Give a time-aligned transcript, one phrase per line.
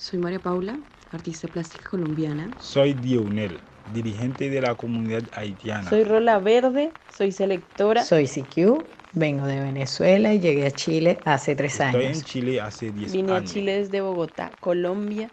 [0.00, 0.78] Soy María Paula,
[1.12, 2.50] artista plástica colombiana.
[2.58, 3.60] Soy Dionel,
[3.92, 5.90] dirigente de la comunidad haitiana.
[5.90, 8.02] Soy Rola Verde, soy selectora.
[8.02, 8.82] Soy CQ,
[9.12, 12.16] vengo de Venezuela y llegué a Chile hace tres Estoy años.
[12.16, 13.52] en Chile hace 10 Vine a años.
[13.52, 15.28] Chile desde Bogotá, Colombia,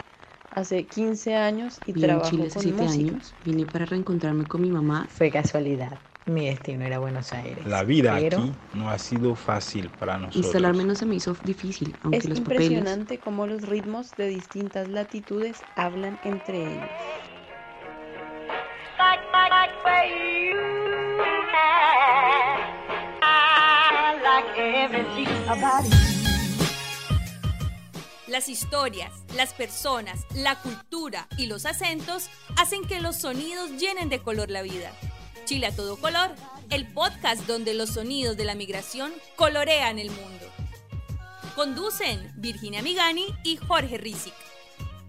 [0.51, 3.11] hace 15 años y Viví en trabajo Chile hace con 7 música.
[3.11, 3.35] años.
[3.45, 5.07] Vine para reencontrarme con mi mamá.
[5.09, 5.97] Fue casualidad.
[6.27, 7.65] Mi destino era Buenos Aires.
[7.65, 10.43] La vida pero aquí no ha sido fácil para nosotros.
[10.43, 12.63] Instalarme no se me hizo difícil, aunque Es los papeles...
[12.63, 16.89] impresionante cómo los ritmos de distintas latitudes hablan entre ellos.
[28.27, 34.19] Las historias, las personas, la cultura y los acentos hacen que los sonidos llenen de
[34.19, 34.91] color la vida.
[35.47, 36.35] Chile a todo color,
[36.69, 40.45] el podcast donde los sonidos de la migración colorean el mundo.
[41.55, 44.33] Conducen Virginia Migani y Jorge Rizic.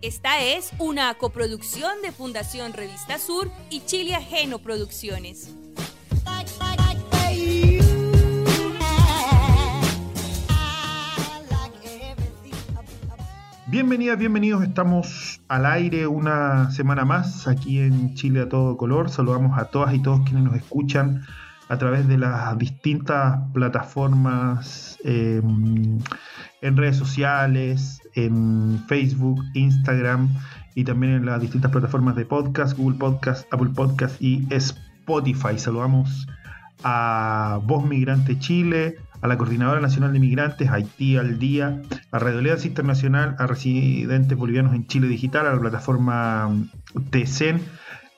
[0.00, 5.48] Esta es una coproducción de Fundación Revista Sur y Chile Ajeno Producciones.
[13.70, 14.62] Bienvenidas, bienvenidos.
[14.62, 19.10] Estamos al aire una semana más aquí en Chile a todo color.
[19.10, 21.26] Saludamos a todas y todos quienes nos escuchan
[21.68, 30.30] a través de las distintas plataformas eh, en redes sociales, en Facebook, Instagram
[30.74, 35.58] y también en las distintas plataformas de podcast, Google Podcast, Apple Podcast y Spotify.
[35.58, 36.26] Saludamos
[36.84, 42.56] a Voz Migrante Chile, a la Coordinadora Nacional de Migrantes, Haití al Día, a Radio
[42.64, 46.50] Internacional, a residentes bolivianos en Chile Digital, a la plataforma
[47.10, 47.60] TECEN,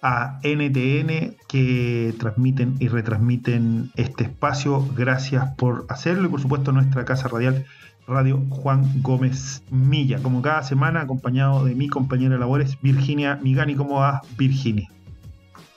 [0.03, 4.87] a NTN que transmiten y retransmiten este espacio.
[4.97, 7.65] Gracias por hacerlo y por supuesto nuestra casa radial
[8.07, 13.75] Radio Juan Gómez Milla, como cada semana acompañado de mi compañera de labores Virginia Migani.
[13.75, 14.89] ¿Cómo va Virginia?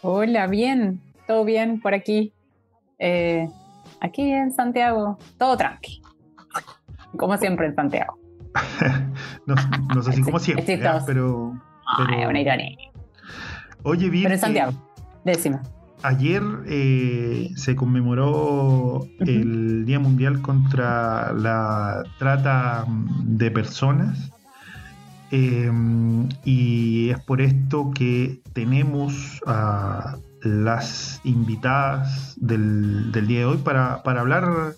[0.01, 2.33] Hola, bien, todo bien por aquí.
[2.99, 3.47] Eh,
[4.03, 6.01] aquí en Santiago, todo tranqui.
[7.17, 8.19] Como siempre en Santiago.
[9.47, 9.55] no,
[9.95, 10.77] no sé si como siempre.
[10.77, 11.03] ¿ya?
[11.05, 11.53] pero,
[11.85, 12.77] Ay, pero- una ironía.
[13.83, 14.71] Oye, Vir, Pero en eh, Santiago,
[15.25, 15.61] décima.
[16.03, 22.85] Ayer eh, se conmemoró el Día Mundial contra la Trata
[23.23, 24.31] de Personas
[25.31, 25.71] eh,
[26.43, 34.03] y es por esto que tenemos a las invitadas del, del día de hoy para,
[34.03, 34.73] para hablar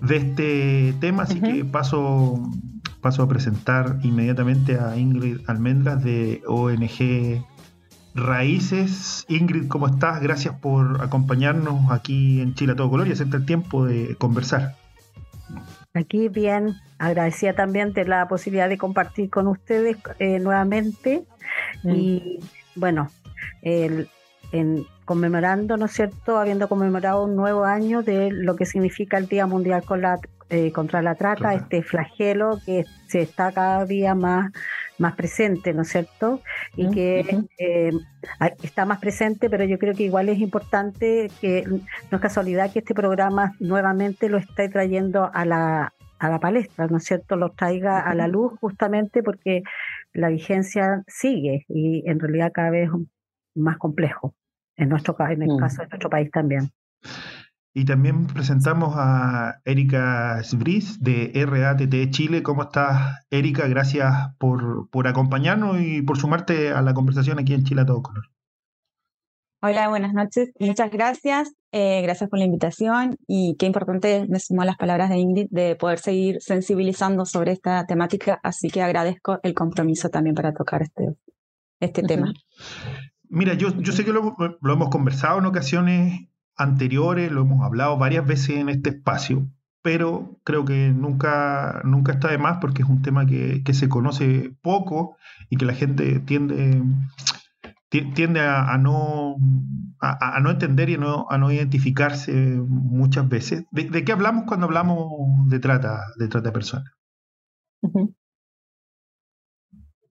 [0.00, 2.38] de este tema, así que paso,
[3.00, 7.42] paso a presentar inmediatamente a Ingrid Almendras de ONG
[8.14, 9.24] Raíces.
[9.28, 10.20] Ingrid, ¿cómo estás?
[10.20, 14.76] Gracias por acompañarnos aquí en Chile a todo color y hacerte el tiempo de conversar.
[15.94, 21.24] Aquí bien, agradecida también de la posibilidad de compartir con ustedes eh, nuevamente
[21.84, 22.38] y
[22.74, 23.10] bueno,
[23.62, 24.08] el-
[24.52, 29.28] en, conmemorando, ¿no es cierto?, habiendo conmemorado un nuevo año de lo que significa el
[29.28, 30.18] Día Mundial con la,
[30.50, 34.52] eh, contra la Trata, este flagelo que se está cada día más,
[34.98, 36.42] más presente, ¿no es cierto?
[36.76, 37.92] Y que eh,
[38.62, 42.80] está más presente, pero yo creo que igual es importante que no es casualidad que
[42.80, 47.36] este programa nuevamente lo esté trayendo a la, a la palestra, ¿no es cierto?
[47.36, 49.62] Lo traiga a la luz justamente porque
[50.12, 53.00] la vigencia sigue y en realidad cada vez es
[53.54, 54.34] más complejo
[54.76, 55.58] en nuestro en el Mm.
[55.58, 56.70] caso de nuestro país también.
[57.74, 62.42] Y también presentamos a Erika Sbris de RATT Chile.
[62.42, 63.68] ¿Cómo estás, Erika?
[63.68, 68.02] Gracias por, por acompañarnos y por sumarte a la conversación aquí en Chile a todo
[68.02, 68.24] color.
[69.62, 70.52] Hola, buenas noches.
[70.58, 71.52] Muchas gracias.
[71.72, 75.48] eh, gracias por la invitación y qué importante me sumó a las palabras de Ingrid
[75.50, 80.80] de poder seguir sensibilizando sobre esta temática, así que agradezco el compromiso también para tocar
[80.80, 81.14] este,
[81.80, 82.32] este tema.
[83.28, 87.98] Mira, yo, yo sé que lo, lo hemos conversado en ocasiones anteriores, lo hemos hablado
[87.98, 89.48] varias veces en este espacio,
[89.82, 93.88] pero creo que nunca, nunca está de más porque es un tema que, que se
[93.88, 95.16] conoce poco
[95.50, 96.82] y que la gente tiende,
[97.88, 99.36] ti- tiende a, no,
[100.00, 103.64] a, no entender y a no, a no identificarse muchas veces.
[103.70, 106.92] ¿De, qué hablamos cuando hablamos de trata, de trata de personas?
[107.82, 108.14] Ujú.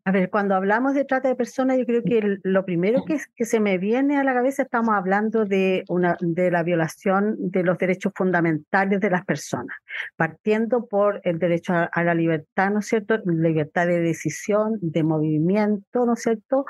[0.08, 3.44] A ver, cuando hablamos de trata de personas, yo creo que lo primero que, que
[3.44, 7.80] se me viene a la cabeza estamos hablando de una de la violación de los
[7.80, 9.76] derechos fundamentales de las personas,
[10.16, 13.18] partiendo por el derecho a, a la libertad, ¿no es cierto?
[13.26, 16.66] Libertad de decisión, de movimiento, ¿no es cierto?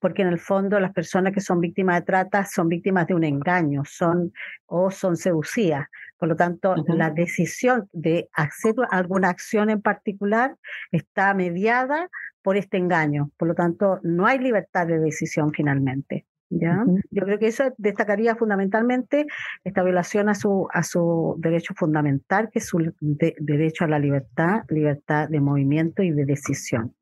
[0.00, 3.22] Porque en el fondo las personas que son víctimas de trata son víctimas de un
[3.22, 4.32] engaño, son
[4.66, 5.86] o son seducidas
[6.20, 10.54] Por lo tanto, la decisión de hacer alguna acción en particular
[10.92, 12.10] está mediada
[12.42, 13.30] por este engaño.
[13.38, 16.26] Por lo tanto, no hay libertad de decisión finalmente.
[16.50, 16.84] ¿ya?
[17.10, 19.26] Yo creo que eso destacaría fundamentalmente
[19.64, 24.64] esta violación a su, a su derecho fundamental, que es su derecho a la libertad,
[24.68, 26.94] libertad de movimiento y de decisión.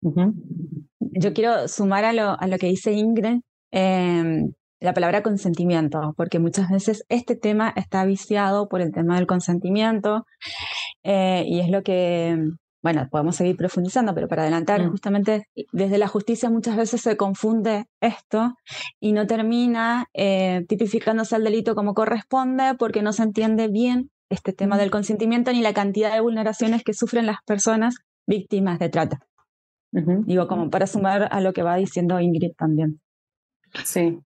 [0.00, 3.40] Yo quiero sumar a lo, a lo que dice Ingrid,
[3.72, 9.26] em, la palabra consentimiento, porque muchas veces este tema está viciado por el tema del
[9.26, 10.24] consentimiento
[11.02, 12.36] eh, y es lo que,
[12.82, 14.90] bueno, podemos seguir profundizando, pero para adelantar, Mm.
[14.90, 18.54] justamente desde la justicia muchas veces se confunde esto
[19.00, 24.52] y no termina eh, tipificándose el delito como corresponde porque no se entiende bien este
[24.52, 27.96] tema del consentimiento ni la cantidad de vulneraciones que sufren las personas
[28.26, 29.20] víctimas de trata.
[29.90, 33.00] Digo, como para sumar a lo que va diciendo Ingrid también.
[33.84, 34.18] Sí.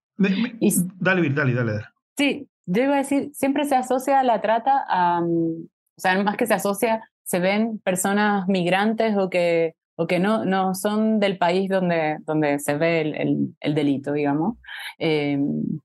[0.99, 1.85] Dale, Vir, dale, dale, dale.
[2.17, 5.63] Sí, yo iba a decir, siempre se asocia la trata a, mm,
[5.97, 10.45] o sea, más que se asocia, se ven personas migrantes o que, o que no,
[10.45, 14.57] no son del país donde, donde se ve el, el- el delito, digamos,
[14.99, 15.37] eh,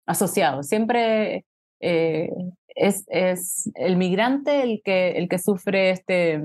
[0.07, 0.63] asociado.
[0.63, 1.45] Siempre
[1.81, 2.31] eh,
[2.75, 6.43] es, es el migrante el que, el que sufre este,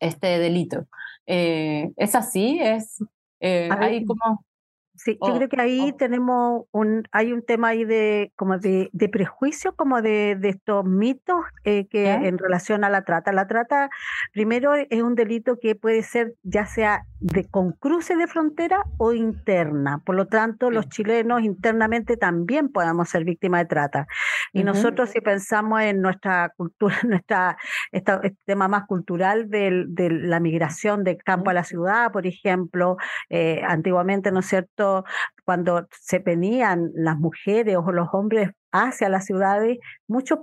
[0.00, 0.86] este delito.
[1.26, 2.58] Eh, ¿Es así?
[2.60, 3.02] ¿Es,
[3.40, 4.44] eh, hay como...
[5.02, 9.08] Sí, yo creo que ahí tenemos un, hay un tema ahí de como de, de
[9.08, 13.32] prejuicio, como de, de estos mitos eh, que en relación a la trata.
[13.32, 13.88] La trata,
[14.34, 19.12] primero, es un delito que puede ser ya sea de con cruce de frontera o
[19.14, 20.02] interna.
[20.04, 24.06] Por lo tanto, los chilenos internamente también podemos ser víctimas de trata.
[24.52, 27.56] Y nosotros si pensamos en nuestra cultura, nuestra
[27.92, 32.26] esta- este tema más cultural del- de la migración del campo a la ciudad, por
[32.26, 32.96] ejemplo,
[33.30, 34.89] eh, antiguamente, ¿no es cierto?
[35.44, 40.40] Cuando se venían las mujeres o los hombres hacia las ciudades, muchos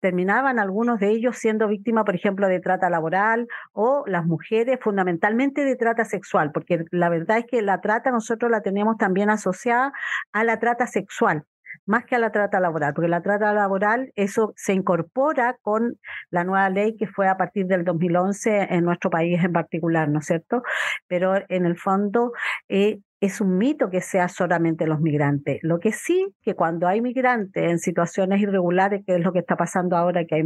[0.00, 5.64] terminaban algunos de ellos siendo víctimas, por ejemplo, de trata laboral o las mujeres fundamentalmente
[5.64, 9.92] de trata sexual, porque la verdad es que la trata nosotros la tenemos también asociada
[10.32, 11.44] a la trata sexual
[11.86, 15.98] más que a la trata laboral, porque la trata laboral, eso se incorpora con
[16.30, 20.18] la nueva ley que fue a partir del 2011 en nuestro país en particular, ¿no
[20.18, 20.62] es cierto?
[21.06, 22.32] Pero en el fondo
[22.68, 25.58] eh, es un mito que sea solamente los migrantes.
[25.62, 29.56] Lo que sí, que cuando hay migrantes en situaciones irregulares, que es lo que está
[29.56, 30.42] pasando ahora, que hay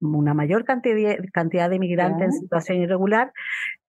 [0.00, 3.32] una mayor cantidad, de migrantes en situación irregular,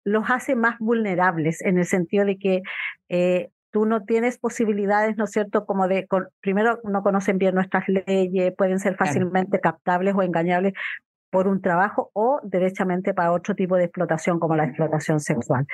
[0.04, 2.62] los hace más vulnerables en el sentido de que
[3.10, 7.56] eh, tú no tienes posibilidades, ¿no es cierto?, como de, con- primero no conocen bien
[7.56, 10.74] nuestras leyes, pueden ser fácilmente captables o engañables
[11.32, 15.66] por un trabajo o derechamente para otro tipo de explotación como la explotación sexual.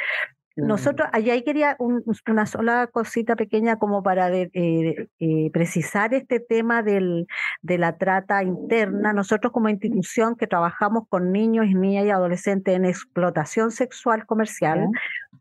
[0.58, 6.14] Nosotros, allá ahí quería un- una sola cosita pequeña como para de- eh, eh, precisar
[6.14, 7.26] este tema del,
[7.62, 9.14] de la trata interna.
[9.14, 14.88] Nosotros como institución que trabajamos con niños y niñas y adolescentes en explotación sexual comercial,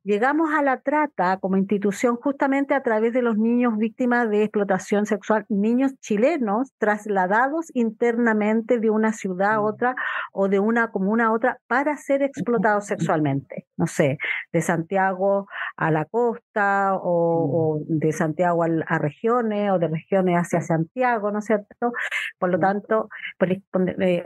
[0.05, 5.07] llegamos a la trata como institución justamente a través de los niños víctimas de explotación
[5.07, 9.95] sexual, niños chilenos trasladados internamente de una ciudad a otra
[10.33, 13.67] o de una comuna a otra para ser explotados sexualmente.
[13.77, 14.19] No sé,
[14.53, 15.47] de Santiago
[15.77, 21.31] a la costa o, o de Santiago al- a, regiones o de regiones hacia Santiago,
[21.31, 21.93] ¿no es cierto?
[22.39, 23.09] Por lo tanto,
[23.41, 24.25] ej- pon- eh,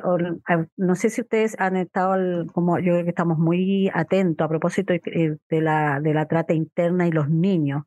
[0.49, 4.49] a- no sé si ustedes han estado, como yo creo que estamos muy atentos a
[4.49, 7.83] propósito de, eh, de la, de la trata interna y los niños,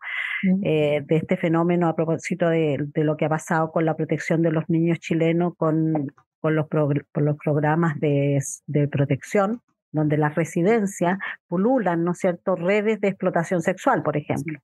[0.64, 4.42] eh, de este fenómeno a propósito de, de lo que ha pasado con la protección
[4.42, 6.08] de los niños chilenos con,
[6.40, 9.62] con, los, progr- con los programas de, de protección,
[9.92, 14.60] donde las residencias pululan, ¿no es cierto?, redes de explotación sexual, por ejemplo.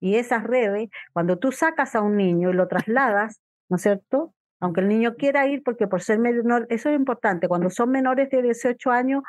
[0.00, 3.40] Y esas redes, cuando tú sacas a un niño y lo trasladas,
[3.70, 4.34] ¿no es cierto?
[4.62, 8.30] Aunque el niño quiera ir, porque por ser menor, eso es importante, cuando son menores
[8.30, 9.24] de 18 años,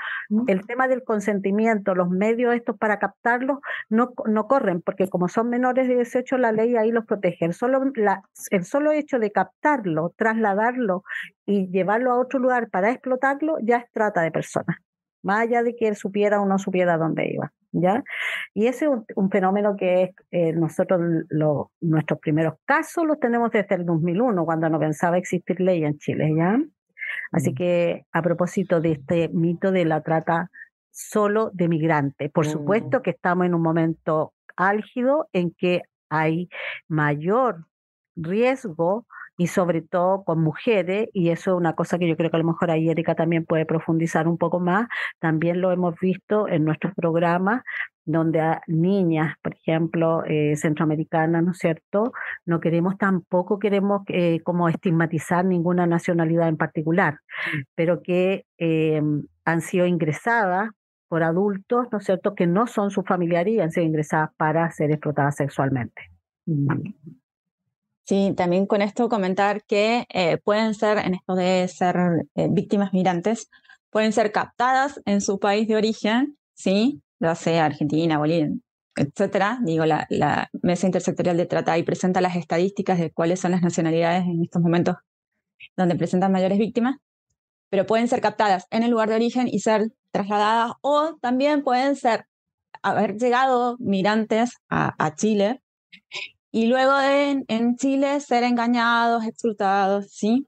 [0.47, 3.57] el tema del consentimiento, los medios estos para captarlos,
[3.89, 7.45] no, no corren, porque como son menores de 18, la ley ahí los protege.
[7.45, 8.21] El solo, la-
[8.51, 11.03] el solo hecho de captarlo, trasladarlo
[11.47, 14.77] y llevarlo a otro lugar para explotarlo, ya es trata de personas,
[15.23, 17.51] más allá de que él supiera o no supiera dónde iba.
[17.75, 18.03] ¿Ya?
[18.53, 23.19] Y ese es un, un fenómeno que es, eh, nosotros lo- nuestros primeros casos los
[23.19, 26.59] tenemos desde el 2001, cuando no pensaba existir ley en Chile, ¿ya?
[27.31, 30.51] Así que a propósito de este mito de la trata
[30.91, 36.49] solo de migrantes, por supuesto que estamos en un momento álgido en que hay
[36.87, 37.65] mayor
[38.15, 39.05] riesgo
[39.37, 42.39] y sobre todo con mujeres, y eso es una cosa que yo creo que a
[42.39, 44.87] lo mejor ahí Erika también puede profundizar un poco más,
[45.19, 47.63] también lo hemos visto en nuestros programas,
[48.05, 52.11] donde a niñas, por ejemplo, eh, centroamericanas, ¿no es cierto?
[52.45, 57.19] No queremos tampoco, queremos eh, como estigmatizar ninguna nacionalidad en particular,
[57.75, 59.01] pero que eh,
[59.45, 60.69] han sido ingresadas
[61.07, 64.69] por adultos, ¿no es cierto?, que no son sus familiares y han sido ingresadas para
[64.71, 66.01] ser explotadas sexualmente.
[68.05, 71.95] Sí, también con esto comentar que eh, pueden ser, en esto de ser
[72.35, 73.49] eh, víctimas migrantes,
[73.89, 77.01] pueden ser captadas en su país de origen, ¿sí?
[77.19, 78.49] Ya sea Argentina, Bolivia,
[78.97, 79.59] etcétera.
[79.63, 83.61] Digo, la, la Mesa Intersectorial de Trata ahí presenta las estadísticas de cuáles son las
[83.61, 84.95] nacionalidades en estos momentos
[85.77, 86.97] donde presentan mayores víctimas,
[87.69, 91.95] pero pueden ser captadas en el lugar de origen y ser trasladadas, o también pueden
[91.95, 92.25] ser
[92.81, 95.61] haber llegado migrantes a, a Chile
[96.53, 100.47] y luego en, en Chile ser engañados, explotados, ¿sí?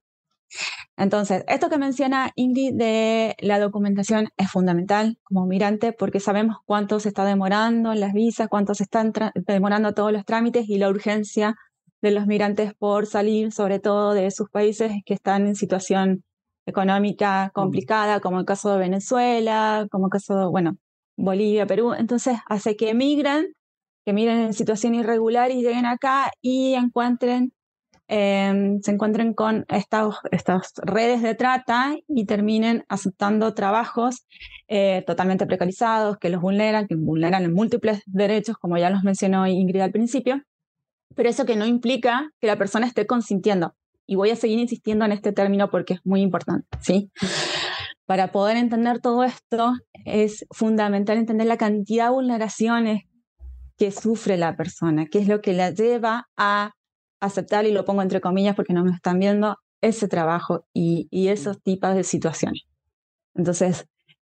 [0.98, 7.00] Entonces, esto que menciona Ingrid de la documentación es fundamental como migrante porque sabemos cuánto
[7.00, 9.14] se está demorando en las visas, cuánto se están
[9.48, 11.56] demorando todos los trámites y la urgencia
[12.04, 16.24] de los migrantes por salir, sobre todo de sus países que están en situación
[16.68, 20.78] económica complicada, como el caso de Venezuela, como el caso de, bueno,
[21.18, 21.94] Bolivia, Perú.
[21.94, 23.56] Entonces, hace que emigren
[24.06, 26.76] que miren en situación irregular y lleguen acá y
[28.08, 30.16] em, se encuentren con estas,
[30.84, 34.28] redes de trata y terminen aceptando trabajos
[34.68, 39.82] eh, totalmente precarizados, que los vulneran, que vulneran múltiples derechos, como ya los mencionó Ingrid
[39.82, 40.44] al principio,
[41.16, 43.74] pero eso que no implica que la persona esté consintiendo.
[44.06, 47.10] Y voy a seguir insistiendo en este término porque es muy importante, ¿sí?
[48.06, 49.74] Para poder entender todo esto,
[50.06, 53.06] es fundamental entender la cantidad de vulneraciones
[53.77, 56.72] que sufre la persona, qué es lo que la lleva a
[57.20, 61.62] aceptar, y lo pongo entre comillas porque no me están viendo, ese trabajo y, esos
[61.62, 62.63] tipos de situaciones.
[63.36, 63.86] Entonces,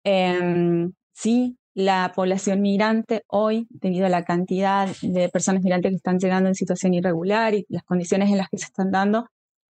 [0.04, 6.20] em, sí, la población migrante hoy, debido a la cantidad de personas migrantes que están
[6.20, 9.28] llegando en situación irregular y las condiciones en las que se están dando,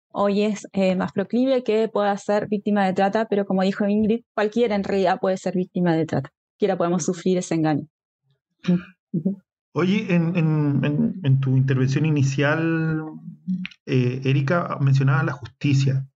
[0.10, 4.24] hoy es eh, más proclive que pueda ser víctima de trata, pero como dijo Ingrid,
[4.34, 7.88] cualquiera en realidad puede ser víctima de trata, cualquiera podemos sufrir ese engaño.
[9.74, 13.04] Oye, en, tu intervención inicial,
[13.86, 16.08] eh, Erika, mencionaba la justicia.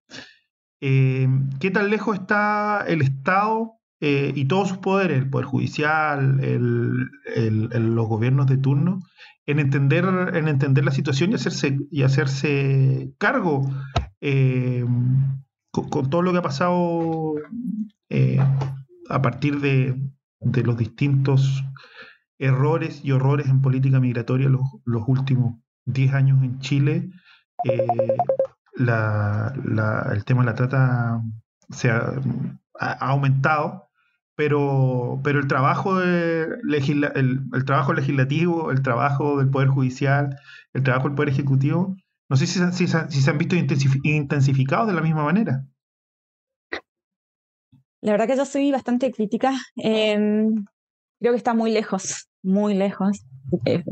[0.82, 1.28] Eh,
[1.62, 8.08] ¿Qué tan lejos está el Estado eh, y todos sus poderes, el Poder Judicial, los
[8.08, 9.00] gobiernos de turno,
[9.46, 13.72] en entender, en entender la situación y hacerse, y hacerse cargo
[15.72, 17.36] con, todo lo que ha pasado
[19.10, 21.64] a partir de los distintos
[22.38, 27.10] errores y horrores en política migratoria los, últimos 10 años en Chile,
[27.64, 27.88] eh,
[28.78, 31.22] el tema de la trata
[31.70, 32.22] se ha,
[32.80, 33.90] aumentado,
[34.36, 40.38] pero, pero el, trabajo de el, trabajo legislativo, el trabajo del Poder Judicial,
[40.74, 41.96] el trabajo del Poder Ejecutivo,
[42.30, 45.64] no sé si, si, si se han visto intensificados de la misma manera.
[48.02, 49.54] La verdad que yo soy bastante crítica.
[49.78, 50.64] Em,
[51.20, 53.26] creo que está muy lejos, muy lejos.
[53.66, 53.84] Eh,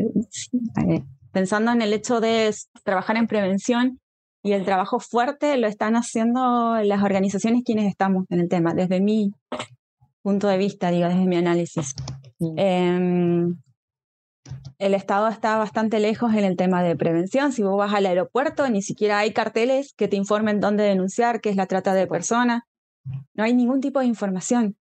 [0.88, 2.54] eh, pensando en el hecho de
[2.84, 4.00] trabajar en prevención
[4.44, 9.00] y el trabajo fuerte lo están haciendo las organizaciones quienes estamos en el tema, desde
[9.00, 9.32] mi
[10.22, 11.96] punto de vista, digo, desde mi análisis.
[12.58, 13.56] Em,
[14.80, 17.52] el Estado está bastante lejos en el tema de prevención.
[17.52, 21.50] Si vos vas al aeropuerto, ni siquiera hay carteles que te informen dónde denunciar, qué
[21.50, 22.64] es la trata de personas.
[23.34, 24.76] No hay ningún tipo de información.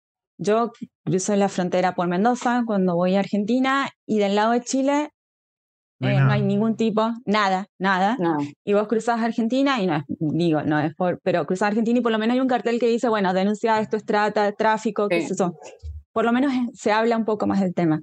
[0.42, 0.72] Yo
[1.04, 5.10] cruzo la frontera por Mendoza cuando voy a Argentina y del lado de Chile
[5.98, 8.16] no hay, eh, ningún tipo, nada, nada.
[8.64, 12.02] Y vos cruzás Argentina y no es, digo, no es por, pero cruzás Argentina y
[12.02, 15.18] por lo menos hay un cartel que dice, bueno, denuncia esto es trata, tráfico, qué
[15.18, 15.58] es eso.
[16.10, 18.00] Por lo menos se habla un poco más del tema.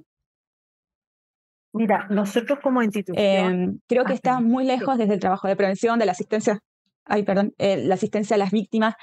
[1.72, 3.20] Mira, nosotros como institución...
[3.20, 6.60] Em, creo que está muy lejos desde el trabajo de prevención, de la asistencia,
[7.04, 8.94] ay, perdón, eh, la asistencia a las víctimas,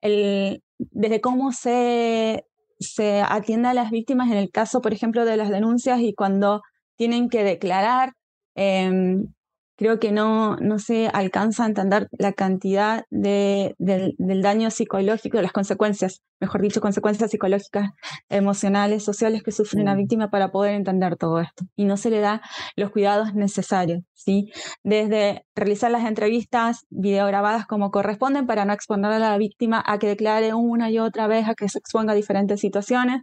[0.00, 2.44] el, desde cómo se
[2.80, 6.62] se atiende a las víctimas en el caso, por ejemplo, de las denuncias y cuando
[6.96, 8.14] tienen que declarar.
[8.54, 9.32] Em,
[9.80, 15.42] creo que no, no se alcanza a entender la cantidad de, del, daño psicológico, de
[15.42, 17.88] las consecuencias, mejor dicho, consecuencias psicológicas,
[18.28, 19.96] emocionales, sociales que sufre una mm.
[19.96, 21.64] víctima para poder entender todo esto.
[21.76, 22.42] Y no se le da
[22.76, 24.52] los cuidados necesarios, ¿sí?
[24.82, 30.08] Desde realizar las entrevistas videograbadas como corresponden para no exponer a la víctima a que
[30.08, 33.22] declare una y otra vez, a que se exponga a diferentes situaciones,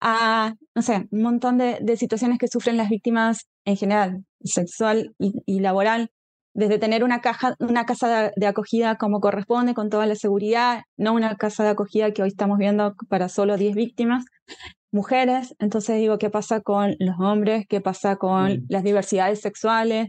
[0.00, 5.14] a, no sé, un montón de, de situaciones que sufren las víctimas en general, sexual
[5.18, 6.10] y, laboral,
[6.54, 11.14] desde tener una, caja, una casa de, acogida como corresponde, con toda la seguridad, no
[11.14, 14.26] una casa de acogida que hoy estamos viendo para solo 10 víctimas,
[14.92, 17.64] mujeres, entonces digo, ¿qué pasa con los hombres?
[17.66, 18.66] ¿Qué pasa con Mm.
[18.68, 20.08] las diversidades sexuales?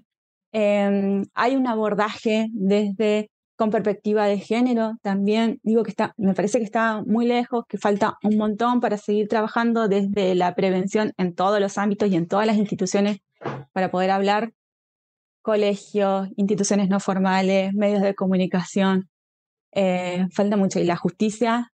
[0.51, 6.59] Em, hay un abordaje desde con perspectiva de género también, digo que está, me parece
[6.59, 11.33] que está muy lejos, que falta un montón para seguir trabajando desde la prevención en
[11.33, 13.17] todos los ámbitos y en todas las instituciones
[13.73, 14.53] para poder hablar
[15.41, 19.09] colegios, instituciones no formales, medios de comunicación.
[19.73, 21.71] Eh, falta mucho y la justicia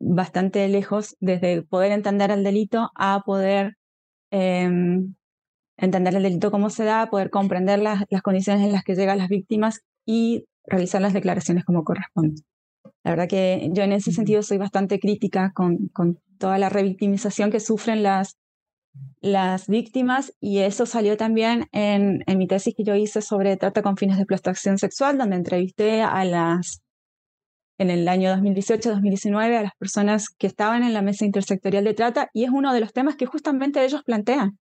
[0.00, 3.74] bastante lejos desde poder entender el delito a poder
[4.30, 5.14] em,
[5.76, 9.18] entender el delito cómo se da, poder comprender las, las condiciones en las que llegan
[9.18, 12.42] las víctimas y realizar las declaraciones como corresponde.
[13.04, 17.50] La verdad que yo en ese sentido soy bastante crítica con, con toda la revictimización
[17.50, 18.36] que sufren las,
[19.20, 23.82] las víctimas y eso salió también en, en mi tesis que yo hice sobre trata
[23.82, 26.82] con fines de explotación sexual, donde entrevisté a las
[27.78, 32.30] en el año 2018-2019 a las personas que estaban en la mesa intersectorial de trata
[32.32, 34.58] y es uno de los temas que justamente ellos plantean.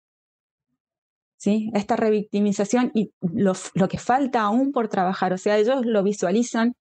[1.45, 1.71] ¿Sí?
[1.75, 6.73] Esta revictimización y lo, lo que falta aún por trabajar, o sea, ellos lo visualizan,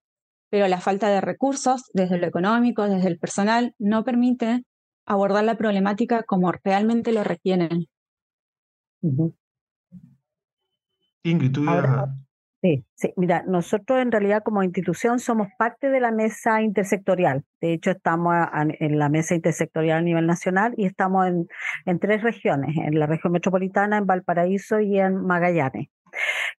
[0.50, 4.64] pero la falta de recursos, desde lo económico, desde el personal, no permite
[5.04, 7.88] abordar la problemática como realmente lo requieren.
[11.24, 12.16] Ingrid, tú ibas Ahora, a-
[12.64, 17.44] Sí, sí, mira, nosotros en realidad como institución somos parte de la mesa intersectorial.
[17.60, 21.46] De hecho, estamos en la mesa intersectorial a nivel nacional y estamos en,
[21.84, 25.88] en tres regiones, en la región metropolitana, en Valparaíso y en Magallanes.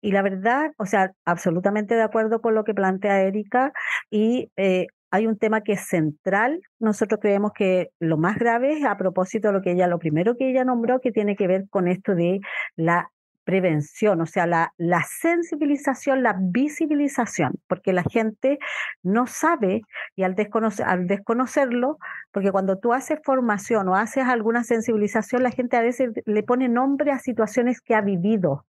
[0.03, 3.73] Y la verdad, o sea, absolutamente de acuerdo con lo que plantea Erika
[4.11, 6.61] y eh, hay un tema que es central.
[6.81, 10.37] Nosotros creemos que lo más grave es a propósito de lo que ella, lo primero
[10.37, 12.41] que ella nombró, que tiene que ver con esto de
[12.77, 13.09] la
[13.45, 18.59] prevención, o sea, la, la sensibilización, la visibilización, porque la gente
[19.03, 19.83] no sabe
[20.17, 20.35] y al,
[20.85, 21.99] al desconocerlo,
[22.33, 26.69] porque cuando tú haces formación o haces alguna sensibilización, la gente a veces le pone
[26.69, 28.65] nombre a situaciones que ha vivido.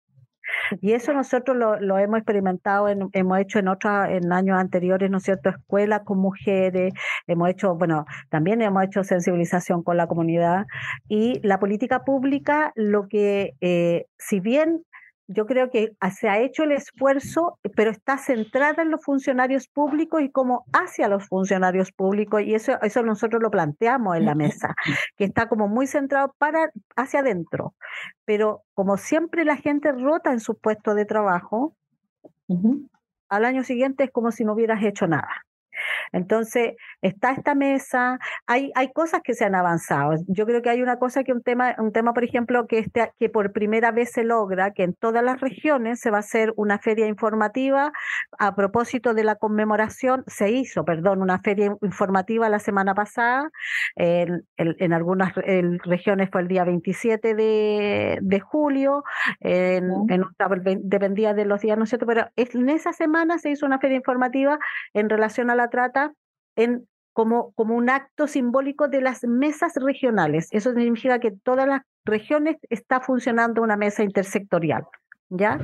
[0.80, 5.10] Y eso nosotros lo, lo hemos experimentado, en- hemos hecho en otros, en años anteriores,
[5.10, 6.92] ¿no es cierto?, escuelas con mujeres,
[7.26, 10.66] hemos hecho, bueno, también hemos hecho sensibilización con la comunidad
[11.08, 14.82] y la política pública, lo que, eh, si bien
[15.26, 20.22] yo creo que se ha hecho el esfuerzo, pero está centrada en los funcionarios públicos
[20.22, 24.74] y como hacia los funcionarios públicos, y eso, eso nosotros lo planteamos en la mesa,
[25.16, 27.74] que está como muy centrado para hacia adentro.
[28.24, 31.74] Pero como siempre la gente rota en su puesto de trabajo,
[33.28, 35.44] al año siguiente es como si no hubieras hecho nada.
[36.12, 40.12] Entonces, está esta mesa, hay, hay cosas que se han avanzado.
[40.28, 43.12] Yo creo que hay una cosa que un tema, un tema, por ejemplo, que, este,
[43.18, 46.52] que por primera vez se logra, que en todas las regiones se va a hacer
[46.56, 47.92] una feria informativa
[48.38, 53.50] a propósito de la conmemoración, se hizo, perdón, una feria informativa la semana pasada,
[53.96, 59.04] en, en- en algunas en regiones fue el día 27 de, de julio,
[59.40, 59.88] en,
[60.82, 62.06] dependía de los días, ¿no es cierto?
[62.06, 64.58] Pero en esa semana se hizo una feria informativa
[64.92, 66.12] en relación a la trata
[66.54, 70.48] en, como, como un acto simbólico de las mesas regionales.
[70.52, 74.84] Eso significa que todas las regiones está funcionando una mesa intersectorial.
[75.30, 75.58] ¿Ya?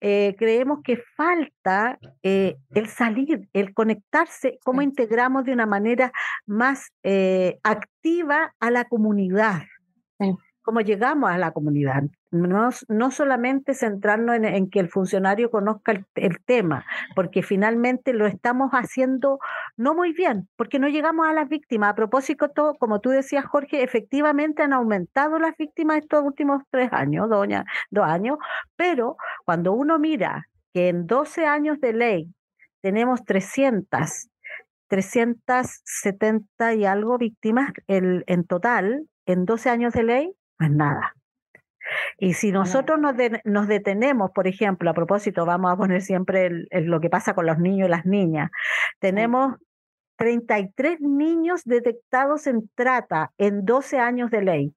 [0.00, 6.10] Eh, creemos que falta eh, el salir, el conectarse, cómo integramos de una manera
[6.46, 9.62] más eh, activa a la comunidad,
[10.64, 12.02] cómo llegamos a la comunidad.
[12.32, 18.12] No, no solamente centrarnos en, en que el funcionario conozca el, el tema, porque finalmente
[18.12, 19.38] lo estamos haciendo
[19.76, 21.90] no muy bien, porque no llegamos a las víctimas.
[21.90, 26.92] A propósito, todo, como tú decías, Jorge, efectivamente han aumentado las víctimas estos últimos tres
[26.92, 28.38] años, doña, dos años,
[28.76, 32.34] pero cuando uno mira que en 12 años de ley
[32.80, 34.28] tenemos 300,
[34.88, 41.14] 370 y algo víctimas el- en total, en 12 años de ley, es nada.
[42.18, 46.46] Y si nosotros nos, de- nos detenemos, por ejemplo, a propósito, vamos a poner siempre
[46.46, 48.50] el- el- lo que pasa con los niños y las niñas,
[49.00, 49.56] tenemos
[50.16, 54.74] 33 niños detectados en trata en 12 años de ley.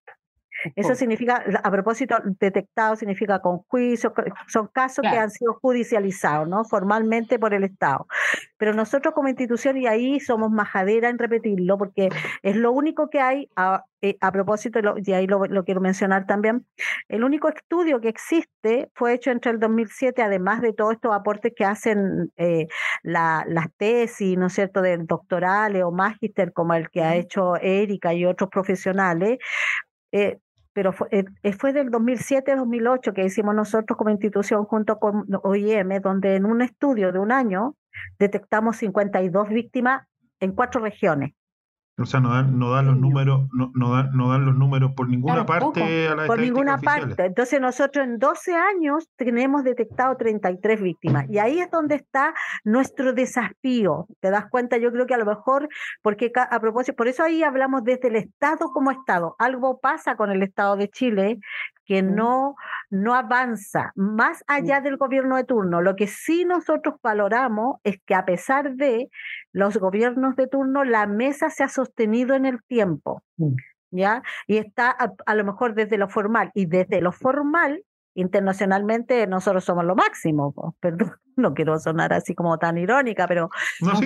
[0.75, 4.13] Eso significa, a propósito, detectado significa con juicio,
[4.47, 6.63] son casos que han sido judicializados, ¿no?
[6.65, 8.07] Formalmente por el Estado.
[8.57, 12.09] Pero nosotros como institución, y ahí somos majadera en repetirlo, porque
[12.41, 16.25] es lo único que hay, a, eh, a propósito, y ahí lo, lo quiero mencionar
[16.25, 16.65] también,
[17.07, 21.53] el único estudio que existe fue hecho entre el 2007, además de todos estos aportes
[21.55, 22.67] que hacen eh,
[23.03, 27.55] la- las tesis, ¿no es cierto?, de doctorales o magíster, como el que ha hecho
[27.57, 29.37] Erika y otros profesionales,
[30.11, 30.39] eh,
[30.77, 35.99] pero fue, eh, eh, fue del 2007-2008 que hicimos nosotros como institución junto con OIM,
[36.03, 37.75] donde en un estudio de un año
[38.19, 40.05] detectamos 52 víctimas
[40.39, 41.33] en cuatro regiones.
[41.99, 44.91] O sea, no dan, no dan los números, no, no dan, no dan los números
[44.95, 47.07] por ninguna parte a las por ninguna oficiales.
[47.07, 47.25] parte.
[47.25, 53.13] Entonces nosotros en 12 años tenemos detectado 33 víctimas y ahí es donde está nuestro
[53.13, 54.05] desafío.
[54.19, 54.77] ¿Te das cuenta?
[54.77, 55.69] Yo creo que a lo mejor,
[56.03, 59.35] porque a propósito, por eso ahí hablamos desde el Estado como Estado.
[59.39, 61.39] Algo pasa con el Estado de Chile
[61.87, 62.55] que no,
[62.89, 65.81] no avanza más allá del gobierno de turno.
[65.81, 69.09] Lo que sí nosotros valoramos es que a pesar de
[69.53, 73.23] los gobiernos de turno, la mesa se ha sostenido en el tiempo.
[73.89, 74.21] ¿ya?
[74.47, 79.63] Y está a, a lo mejor desde lo formal y desde lo formal, internacionalmente nosotros
[79.63, 83.49] somos lo máximo, perdón, no quiero sonar así como tan irónica, pero,
[83.81, 84.05] No, sí.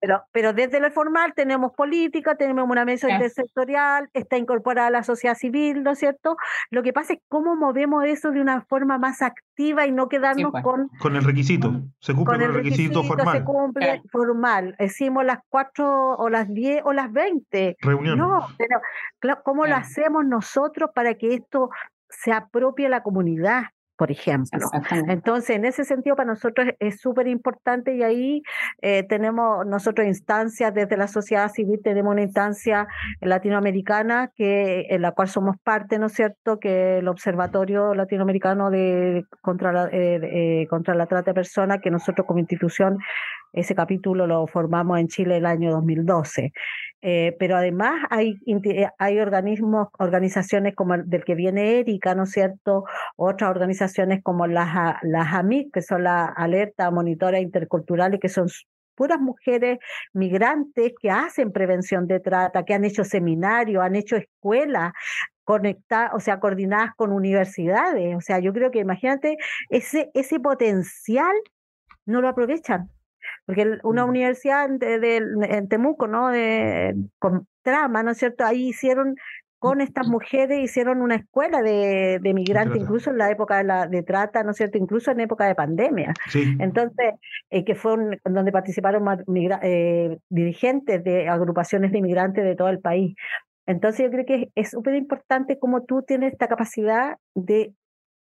[0.00, 5.36] pero, pero desde lo formal tenemos política, tenemos una mesa intersectorial, está incorporada la sociedad
[5.36, 6.36] civil, ¿no es cierto?
[6.70, 10.50] Lo que pasa es cómo movemos eso de una forma más activa y no quedarnos
[10.52, 10.64] pues.
[10.64, 11.82] con Con el requisito.
[12.00, 13.38] Se cumple con el requisito, formal.
[13.38, 14.76] se cumple formal.
[14.78, 17.76] Decimos las cuatro o las diez o las veinte.
[17.80, 18.18] Reunión.
[18.18, 18.46] No,
[19.20, 21.70] pero ¿cómo lo hacemos nosotros para que esto
[22.08, 23.64] se apropie a la comunidad,
[24.00, 24.58] por ejemplo?
[25.08, 28.42] Entonces, en ese sentido, para nosotros es- súper importante y ahí
[28.80, 32.88] eh, tenemos nosotros instancias desde la sociedad civil, tenemos una instancia
[33.20, 39.24] latinoamericana que en la cual somos parte, ¿no es cierto?, que el Observatorio Latinoamericano de
[39.42, 40.20] contra la, eh,
[40.62, 42.98] eh, contra la trata de personas, que nosotros como institución
[43.52, 46.52] ese capítulo lo formamos en Chile el año 2012.
[47.02, 52.24] Eh, pero además hay, eh, hay organismos, organizaciones como el del que viene Erika, ¿no
[52.24, 52.84] es cierto?
[53.16, 58.48] Otras organizaciones como las, las AMIC, que son la Alerta Monitora Intercultural y que son
[58.94, 59.78] puras mujeres
[60.12, 64.92] migrantes que hacen prevención de trata, que han hecho seminarios, han hecho escuelas
[65.44, 68.14] conectadas, o sea, coordinadas con universidades.
[68.14, 69.38] O sea, yo creo que imagínate,
[69.70, 71.32] ese, ese potencial
[72.04, 72.90] no lo aprovechan.
[73.54, 75.16] Porque una universidad en, de-
[75.56, 76.28] en Temuco, ¿no?
[76.30, 78.44] De, con trama, ¿no es cierto?
[78.44, 79.16] Ahí hicieron,
[79.58, 82.82] con estas mujeres, hicieron una escuela de, de migrantes, trata.
[82.82, 84.78] incluso en la época de, la, de trata, ¿no es cierto?
[84.78, 86.14] Incluso en época de pandemia.
[86.30, 86.56] Sí.
[86.58, 87.14] Entonces,
[87.50, 92.68] eh, que fue un- donde participaron migra- eh, dirigentes de agrupaciones de inmigrantes de todo
[92.70, 93.14] el país.
[93.66, 97.74] Entonces, yo creo que es súper importante cómo tú tienes esta capacidad de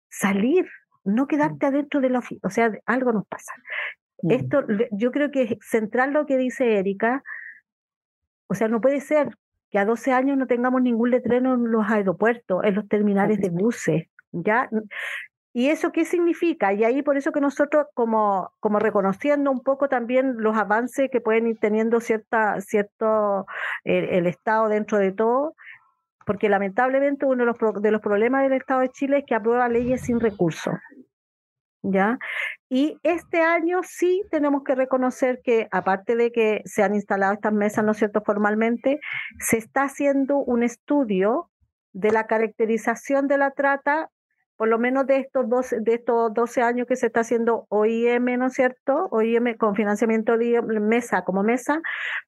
[0.10, 0.68] salir,
[1.06, 2.42] no quedarte adentro de la oficina.
[2.44, 3.54] O sea, algo nos pasa.
[4.30, 7.24] Esto, le- yo creo que es central lo que dice Erika.
[8.48, 9.30] O sea, no puede ser
[9.70, 13.50] que a 12 años no tengamos ningún letrero en los aeropuertos, en los terminales de
[13.50, 14.70] buses, ¿ya?
[15.54, 16.74] ¿Y eso qué significa?
[16.74, 21.22] Y ahí por eso que nosotros como, como reconociendo un poco también los avances que
[21.22, 23.46] pueden ir teniendo cierta, cierto
[23.84, 25.56] el, el Estado dentro de todo,
[26.26, 29.36] porque lamentablemente uno de los, pro- de los problemas del Estado de Chile es que
[29.36, 30.74] aprueba leyes sin recursos.
[31.84, 32.20] ¿Ya?
[32.70, 37.54] Y este año sí tenemos que reconocer que, aparte de que se han instalado estas
[37.54, 39.00] mesas, ¿no es cierto?, formalmente,
[39.40, 41.50] se está haciendo un estudio
[41.94, 44.10] de la caracterización de la trata,
[44.62, 48.38] por lo menos de estos 12, de estos 12 años que se está haciendo OIM,
[48.38, 49.08] ¿no es cierto?
[49.10, 51.82] OIM con financiamiento de mesa como mesa,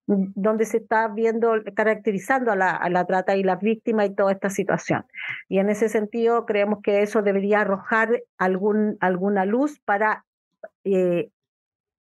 [0.07, 5.05] donde se está viendo, caracterizando a la, trata y las víctimas y toda esta situación.
[5.47, 10.25] Y en ese sentido creemos que eso debería arrojar algún, alguna luz para
[10.85, 11.29] eh,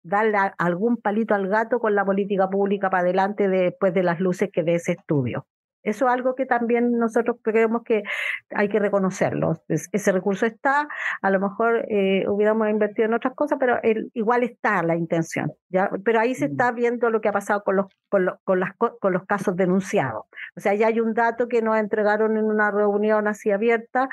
[0.04, 4.50] darle algún palito al gato con la política pública para adelante después de las luces
[4.52, 5.46] que dé ese estudio.
[5.90, 8.04] Eso es algo que también nosotros creemos que
[8.52, 9.62] hay que reconocerlo.
[9.68, 10.88] Es- ese recurso está,
[11.22, 15.52] a lo mejor eh, hubiéramos invertido en otras cosas, pero el- igual está la intención.
[15.70, 15.90] ¿ya?
[16.06, 18.74] Pero ahí se está viendo lo que ha pasado con los, con, lo- con las,
[18.78, 20.26] co- con los casos denunciados.
[20.56, 24.10] O sea, ya hay un dato que nos entregaron en una reunión así abierta,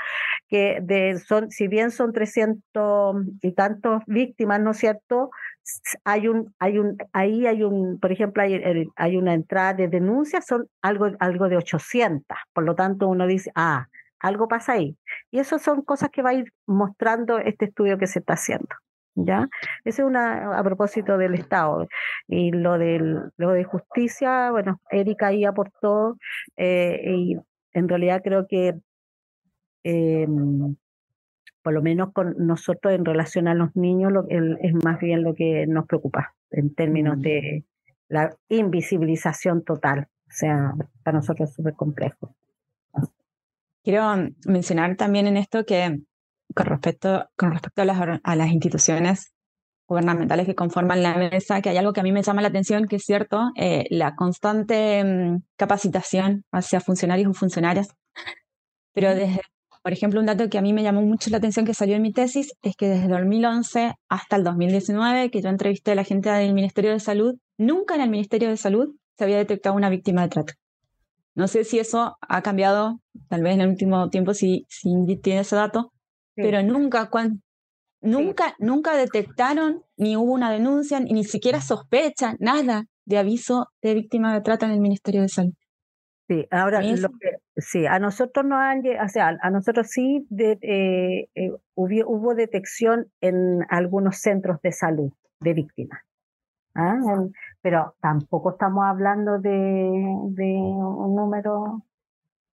[0.48, 5.30] que de, son, si bien son 300 y tantos víctimas, ¿no es cierto?
[6.04, 9.88] Hay un, hay un, ahí hay un, por ejemplo, hay, el- hay una entrada de
[9.88, 12.36] denuncias, son algo, algo de 800.
[12.52, 13.86] Por lo tanto, uno dice, ah,
[14.20, 14.96] algo pasa ahí.
[15.30, 18.68] Y eso son cosas que va a ir mostrando este estudio que se está haciendo.
[19.16, 19.48] ¿Ya?
[19.84, 21.86] Ese es una a propósito del Estado.
[22.26, 26.16] Y lo del lo de justicia, bueno, Erika ahí aportó,
[26.56, 27.36] eh, y
[27.74, 28.74] en realidad creo que
[29.84, 30.26] eh,
[31.64, 35.24] por lo menos con nosotros en relación a los niños lo, el- es más bien
[35.24, 37.64] lo que nos preocupa en términos de
[38.08, 40.08] la invisibilización total.
[40.28, 42.36] O sea, para nosotros es súper complejo.
[43.82, 46.00] Quiero mm, mencionar también en esto que
[46.54, 49.34] con respecto, con respecto a, las, a las instituciones
[49.88, 52.86] gubernamentales que conforman la mesa, que hay algo que a mí me llama la atención,
[52.86, 57.88] que es cierto, eh, la constante mm, capacitación hacia funcionarios o funcionarias.
[58.92, 59.40] Pero desde,
[59.84, 62.00] por ejemplo, un dato que a mí me llamó mucho la atención que salió en
[62.00, 66.30] mi tesis es que desde 2011 hasta el 2019, que yo entrevisté a la gente
[66.30, 70.22] del Ministerio de Salud, nunca en el Ministerio de Salud se había detectado una víctima
[70.22, 70.54] de trata.
[71.34, 74.88] No sé si eso ha cambiado, tal vez en el último tiempo, si, si
[75.22, 75.92] tiene ese dato,
[76.34, 77.42] pero nunca, cuan-
[78.00, 83.92] nunca, nunca detectaron, ni hubo una denuncia, ni, ni siquiera sospecha, nada de aviso de
[83.94, 85.52] víctima de trata en el Ministerio de Salud.
[86.26, 90.58] Sí, ahora lo que- sí, a nosotros nos han, o sea, a nosotros sí de,
[90.62, 96.00] eh, eh, hubo, hubo detección en algunos centros de salud de víctimas.
[96.74, 96.96] ¿ah?
[97.62, 101.82] Pero tampoco estamos hablando de, de un número,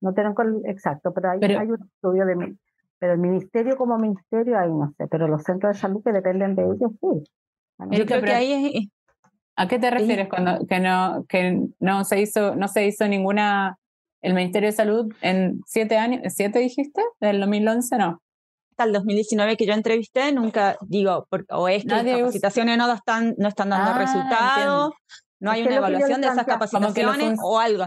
[0.00, 2.56] no tengo el exacto, pero hay, Pero- hay un estudio de
[3.00, 6.56] pero el ministerio como ministerio ahí no sé, pero los centros de salud que dependen
[6.56, 7.30] de ellos sí.
[7.96, 8.88] Yo creo que ahí es,
[9.54, 13.78] ¿A qué te refieres cuando que no, que no se hizo, no se hizo ninguna
[14.22, 17.02] el Ministerio de Salud en siete años, siete dijiste?
[17.20, 18.20] ¿Del 2011 no?
[18.70, 22.20] hasta el 2019 que yo entrevisté, nunca digo, por- o es que Nadie las usa-
[22.26, 24.92] capacitaciones no están, no están dando Ah, resultados,
[25.40, 27.86] no hay una evaluación de esas capacitaciones fun- o algo.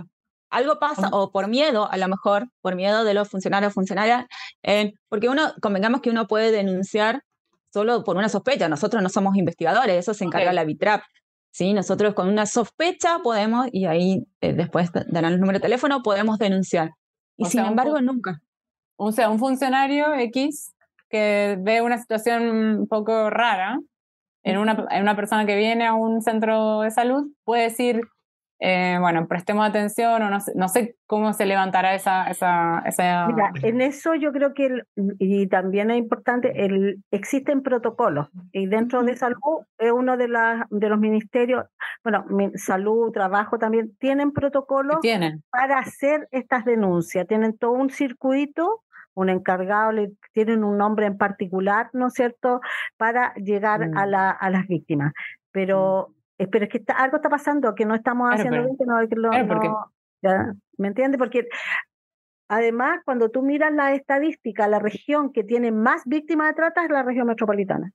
[0.50, 4.26] Algo pasa, Como- o por miedo, a lo mejor, por miedo de los funcionarios funcionarias,
[4.64, 7.22] eh, porque uno, convengamos que uno puede denunciar
[7.74, 10.56] solo por una sospecha, nosotros no somos investigadores, eso se encarga Ok.
[10.56, 11.04] la BITRAP.
[11.52, 11.74] ¿Sí?
[11.74, 16.38] Nosotros con una sospecha podemos, y ahí eh, después darán el número de teléfono, podemos
[16.40, 16.92] denunciar.
[17.38, 18.42] Y O sin sea, embargo, nunca.
[18.96, 20.74] O sea, un funcionario X
[21.10, 22.44] que ve una situación
[22.80, 23.80] un poco rara
[24.44, 28.02] en una, en una persona que viene a un centro de salud puede decir,
[28.64, 32.30] eh, bueno, prestemos atención o no sé, no sé cómo se levantará esa...
[32.30, 33.26] esa, esa...
[33.28, 38.68] Mira, en eso yo creo que, el- y también es importante, el, existen protocolos y
[38.68, 41.66] dentro de salud es uno de, las de los ministerios,
[42.04, 42.24] bueno,
[42.56, 45.44] salud, trabajo también, tienen protocolos tienen.
[45.50, 48.84] para hacer estas denuncias, tienen todo un circuito,
[49.16, 52.62] un encargado, le- tienen un nombre en particular, ¿no es cierto?,
[52.96, 54.10] para llegar a, Mm.
[54.10, 55.14] la, a las víctimas.
[55.52, 58.66] Pero, eh, pero es que está- algo está pasando que no estamos Claro, haciendo pero-
[58.66, 59.92] bien, que no, que lo- claro, porque- no-
[60.24, 61.18] ya, ¿me entiendes?
[61.20, 61.48] Porque
[62.50, 66.90] además, cuando tú miras la estadística, la región que tiene más víctimas de trata es
[66.92, 67.92] la región metropolitana.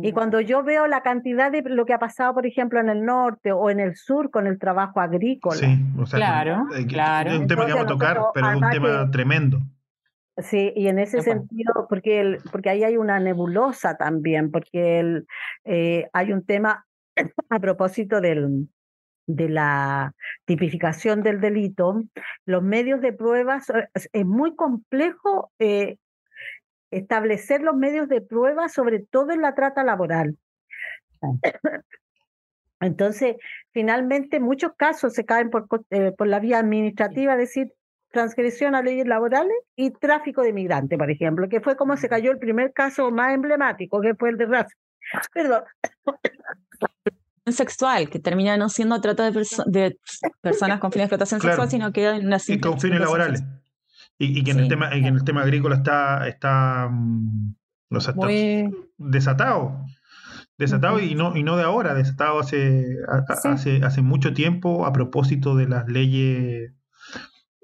[0.00, 3.04] Y cuando yo veo la cantidad de lo que ha pasado, por ejemplo, en el
[3.04, 6.86] norte o en el sur con el trabajo agrícola, Sí, o sea, Claro, eh, que-
[6.86, 7.30] claro.
[7.32, 9.58] es un tema que vamos a Entonces, tocar, pero es un tema que- tremendo.
[10.38, 15.26] Sí, y en ese sentido, porque, el, porque ahí hay una nebulosa también, porque el,
[15.64, 16.85] eh, hay un tema
[17.50, 18.68] a propósito del,
[19.26, 22.02] de la tipificación del delito,
[22.44, 25.98] los medios de pruebas, eh, es, muy complejo eh,
[26.90, 30.36] establecer los medios de prueba, sobre todo en la trata laboral.
[32.80, 33.36] Entonces,
[33.72, 37.72] finalmente, muchos casos se caen por, eh, por la vía administrativa, es decir,
[38.10, 42.30] transgresión a leyes laborales y tráfico de migrantes, por ejemplo, que fue como se cayó
[42.30, 44.74] el primer caso más emblemático, que fue el de raza.
[45.32, 45.64] Perdón,
[47.52, 49.98] sexual, que termina no siendo trata de, perso- de
[50.40, 51.54] personas con fines de explotación Claro.
[51.62, 53.42] sexual, sino que en una Y con fines laborales.
[54.18, 57.54] Y, y que en el tema, y que en el tema agrícola está, está, mm,
[57.90, 58.70] o sea, está Muy...
[58.96, 59.84] desatado.
[60.58, 63.48] Desatado y no, y no de ahora, desatado hace, a- a- Sí.
[63.48, 66.72] hace, hace mucho tiempo a propósito de las leyes,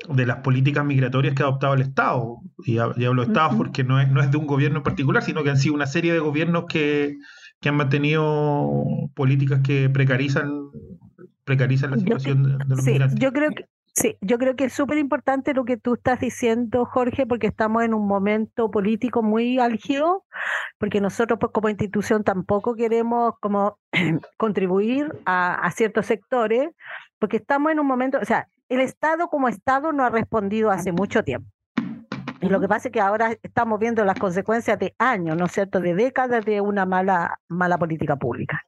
[0.08, 2.36] de las políticas migratorias que ha adoptado el Estado.
[2.64, 4.82] Y, ha- y hablo de Estado porque no es, no es de un gobierno en
[4.84, 7.16] particular, sino que han sido una serie de gobiernos que,
[7.62, 8.70] que han mantenido
[9.14, 10.70] políticas que precarizan,
[11.44, 13.18] precarizan la Yo situación de, de los Sí, migrantes.
[13.20, 16.84] yo creo que sí, yo creo que es súper importante lo que tú estás diciendo,
[16.86, 20.24] Jorge, porque estamos en un momento político muy álgido,
[20.78, 23.78] porque nosotros pues como institución tampoco queremos como
[24.38, 26.70] contribuir a, a ciertos sectores,
[27.18, 30.92] porque estamos en un momento, o sea, el Estado como Estado no ha respondido hace
[30.92, 31.48] mucho tiempo.
[32.42, 35.52] Y lo que pasa es que ahora estamos viendo las consecuencias de años, ¿no es
[35.52, 38.66] cierto?, de décadas de una mala, mala política pública.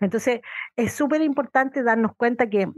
[0.00, 0.42] Entonces,
[0.76, 2.68] es súper importante darnos cuenta que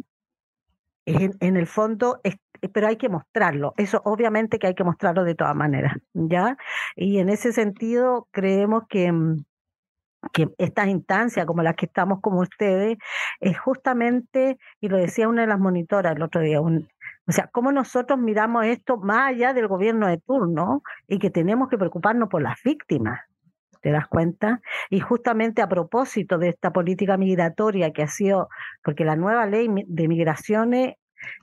[1.04, 2.36] en, en el fondo, es-
[2.72, 3.74] pero hay que mostrarlo.
[3.76, 6.56] Eso obviamente que hay que mostrarlo de todas maneras, ¿ya?
[6.94, 9.12] Y en ese sentido, creemos que,
[10.32, 12.98] que estas instancias como las que estamos como ustedes,
[13.40, 16.88] es justamente, y lo decía una de las monitoras el otro día, un-
[17.28, 21.68] o sea, cómo nosotros miramos esto más allá del gobierno de turno y que tenemos
[21.68, 23.20] que preocuparnos por las víctimas.
[23.82, 24.60] ¿Te das cuenta?
[24.90, 28.48] Y justamente a propósito de esta política migratoria que ha sido,
[28.82, 30.94] porque la nueva ley de migraciones,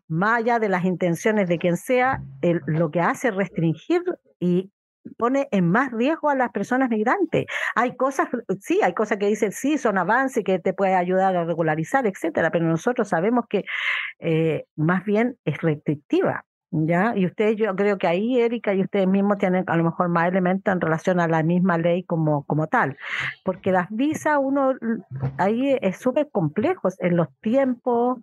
[0.10, 4.04] más allá de las intenciones de quien sea, el- lo que hace es restringir
[4.40, 4.73] y
[5.18, 7.46] pone en más riesgo a las personas migrantes.
[7.76, 8.28] Hay cosas,
[8.60, 12.52] sí, hay cosas que dicen sí, son avances que te puede ayudar a regularizar, etcétera,
[12.52, 13.64] pero nosotros sabemos que
[14.20, 16.46] eh, más bien es restrictiva.
[16.76, 17.14] ¿Ya?
[17.16, 20.28] Y ustedes, yo creo que ahí, Erika, y ustedes mismos tienen a lo mejor más
[20.28, 22.98] elementos en relación a la misma ley como, como tal.
[23.46, 24.74] Porque las visas, uno,
[25.38, 28.18] ahí es súper complejo en los tiempos,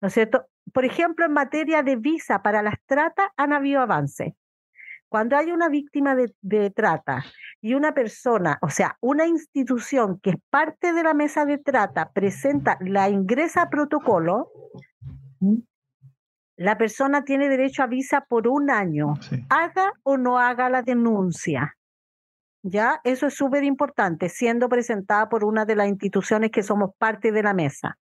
[0.00, 0.46] ¿no es cierto?
[0.72, 4.32] Por ejemplo, en materia de visa para las tratas han habido avances.
[5.08, 7.24] Cuando hay una víctima de, de, trata
[7.60, 12.10] y una persona, o sea, una institución que es parte de la mesa de trata,
[12.12, 14.50] presenta, la ingresa a protocolo,
[16.56, 19.44] la persona tiene derecho a visa por un año, Sí.
[19.48, 21.74] haga o no haga la denuncia.
[22.62, 23.00] ¿Ya?
[23.04, 27.42] Eso es súper importante, siendo presentada por una de las instituciones que somos parte de
[27.42, 27.96] la mesa.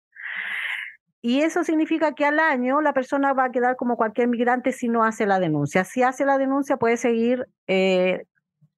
[1.27, 4.87] Y eso significa que al año la persona va a quedar como cualquier migrante si
[4.87, 5.83] no hace la denuncia.
[5.83, 8.23] Si hace la denuncia puede seguir, eh,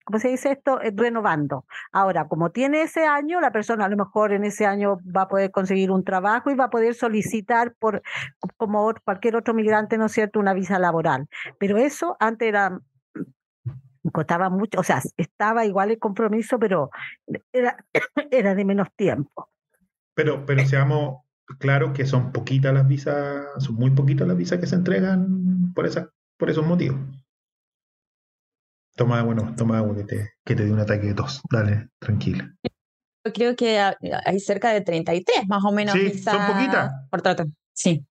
[0.03, 0.81] ¿cómo se dice esto?
[0.81, 1.65] Eh, renovando.
[1.91, 5.27] Ahora, como tiene ese año, la persona a lo mejor en ese año va a
[5.27, 8.01] poder conseguir un trabajo y va a poder solicitar por
[8.57, 11.27] como cualquier otro migrante, ¿no es cierto?, una visa laboral.
[11.59, 12.79] Pero eso antes era
[14.11, 16.89] costaba mucho, o sea, estaba igual el compromiso, pero
[17.53, 17.77] era,
[18.31, 19.49] era de menos tiempo.
[20.15, 24.67] Pero, pero seamos claros que son poquitas las visas, son muy poquitas las visas que
[24.67, 26.99] se entregan por esa, por esos motivos.
[28.95, 31.41] Toma agua, no, toma agua que te, que te dé un ataque de tos.
[31.49, 32.53] Dale, tranquila.
[33.25, 36.91] Yo creo que ha- hay cerca de 33 más o menos Sí, son poquitas.
[37.09, 37.45] por trata.
[37.73, 38.05] Sí.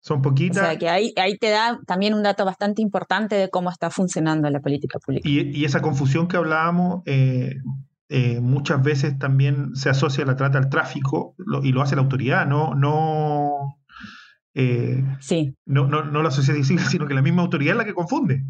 [0.00, 0.58] Son O poquitas.
[0.66, 4.48] sea que ahí, ahí te da también un dato bastante importante de cómo está funcionando
[4.50, 5.28] la política pública.
[5.28, 7.56] Y, y esa confusión que hablábamos eh,
[8.08, 12.02] eh, muchas veces también se asocia la trata al tráfico lo- y lo hace la
[12.02, 13.78] autoridad, no, no,
[14.54, 15.54] eh, Sí.
[15.66, 18.44] no, no, no la sociedad civil, sino que la misma autoridad es la que confunde.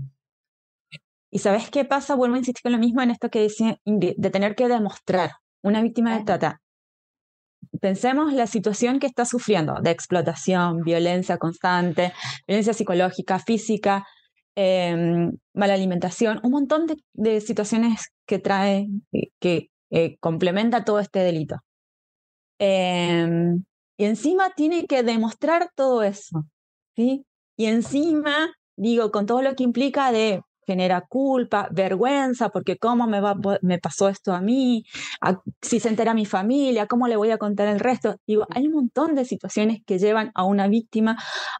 [1.30, 2.14] ¿Y sabes qué pasa?
[2.14, 5.32] Vuelvo a insistir con lo mismo en esto que decía Ingrid, de tener que demostrar
[5.62, 6.60] una víctima de trata.
[7.80, 12.12] Pensemos la situación que está sufriendo de explotación, violencia constante,
[12.46, 14.06] violencia psicológica, física,
[14.60, 20.98] em, mala alimentación, un montón de, de situaciones que trae, eh, que eh, complementa todo
[20.98, 21.58] este delito.
[22.58, 23.64] Em,
[23.96, 26.44] y encima tiene que demostrar todo eso,
[26.96, 27.24] ¿sí?
[27.56, 33.20] Y encima, digo, con todo lo que implica de genera culpa, vergüenza, porque cómo me,
[33.20, 34.84] va, me pasó esto a mí,
[35.22, 38.16] A- si se entera mi familia, cómo le voy a contar el resto.
[38.26, 41.16] Digo, hay un montón de situaciones que llevan a una víctima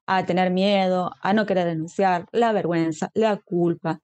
[0.06, 3.98] a tener miedo, a no querer denunciar, la vergüenza, la culpa.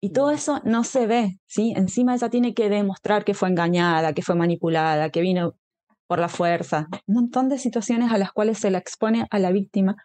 [0.00, 1.74] Y todo eso no se ve, ¿sí?
[1.76, 5.54] Encima ella tiene que demostrar que fue engañada, que fue manipulada, que vino
[6.06, 6.86] por la fuerza.
[7.06, 9.96] Un montón de situaciones a las cuales se la expone a la víctima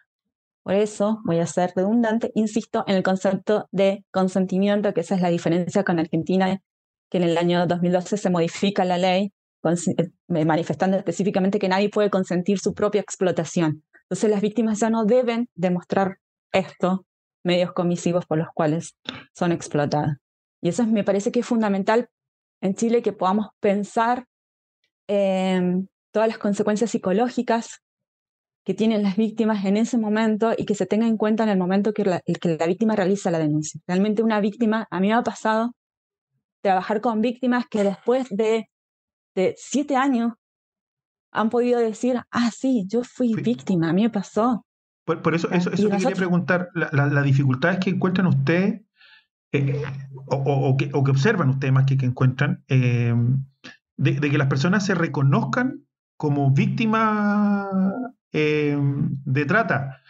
[0.65, 5.21] por eso voy a ser redundante, insisto en el concepto de consentimiento, que esa es
[5.21, 6.60] la diferencia con Argentina,
[7.12, 9.32] que en el año 2012 se modifica la ley,
[9.63, 13.84] eh, manifestando específicamente que nadie puede consentir su propia explotación.
[14.06, 16.17] Entonces las víctimas ya no deben demostrar
[16.51, 17.06] esto,
[17.43, 18.95] medios comisivos por los cuales
[19.36, 20.17] son explotadas.
[20.63, 22.10] Y eso es- me parece que es fundamental
[22.62, 24.25] en Chile que podamos pensar
[25.08, 27.84] en todas las consecuencias psicológicas
[28.65, 31.58] que tienen las víctimas en ese momento y que se tenga en cuenta en el
[31.58, 33.80] momento que la, que la víctima realiza la denuncia.
[33.88, 35.71] Realmente una víctima, a mí me ha pasado
[36.63, 38.67] trabajar con víctimas que después de,
[39.36, 40.34] de siete años
[41.32, 44.65] han podido decir, ah, sí, yo fui víctima, a mí me pasó.
[45.06, 48.82] Por, por eso, eso, eso te quería preguntar, la- la- las dificultades que encuentran ustedes,
[49.51, 49.84] eh,
[50.25, 53.13] o, o- o que, o que observan ustedes más que que encuentran, eh,
[53.97, 55.86] de, de que las personas se reconozcan
[56.17, 57.67] como víctimas
[58.38, 60.02] eh, de trata.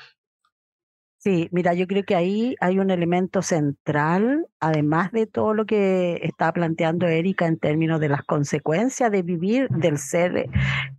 [1.19, 6.19] Sí, mira, yo creo que ahí hay un elemento central, además de todo lo que
[6.21, 10.49] está planteando Erika en términos de las consecuencias de vivir, del ser eh,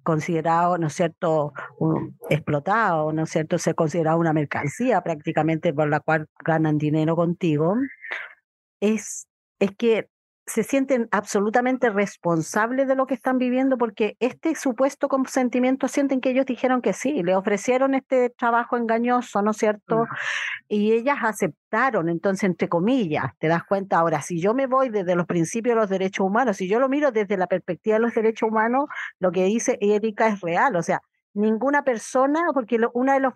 [0.02, 1.52] considerado, ¿no es cierto?,
[2.28, 7.76] explotado, ¿no es cierto?, ser considerado una mercancía prácticamente por la cual ganan dinero contigo,
[8.80, 9.28] es,
[9.60, 10.08] es que
[10.46, 16.30] se sienten absolutamente responsables de lo que están viviendo porque este supuesto consentimiento sienten que
[16.30, 20.06] ellos dijeron que sí, le ofrecieron este trabajo engañoso, ¿no es cierto?
[20.68, 25.16] Y ellas aceptaron, entonces, entre comillas, te das cuenta ahora, si yo me voy desde
[25.16, 28.14] los principios de los derechos humanos, si yo lo miro desde la perspectiva de los
[28.14, 28.86] derechos humanos,
[29.18, 31.00] lo que dice Erika es real, o sea,
[31.34, 33.32] ninguna persona, porque lo- uno de los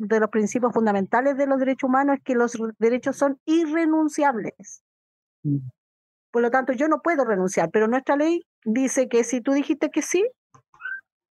[0.00, 4.82] de los principios fundamentales de los derechos humanos es que los derechos son irrenunciables.
[6.36, 9.88] Por lo tanto, yo no puedo renunciar, pero nuestra ley dice que si tú dijiste
[9.88, 10.22] que sí,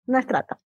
[0.06, 0.58] no es trata.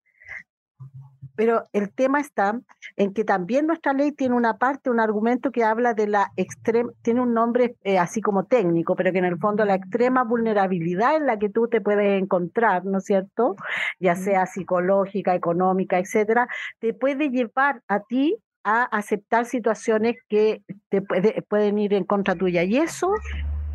[1.36, 2.62] Pero el tema está
[2.98, 6.92] en que también nuestra ley tiene una parte, un argumento que habla de la extrema,
[7.02, 11.16] tiene un nombre eh, así como técnico, pero que en el fondo la extrema vulnerabilidad
[11.16, 13.56] en la que tú te puedes encontrar, ¿no es cierto?
[14.00, 16.48] Ya sea psicológica, económica, etcétera,
[16.78, 22.36] te puede llevar a ti a aceptar situaciones que te puede- pueden ir en contra
[22.36, 22.64] tuya.
[22.64, 23.10] Y eso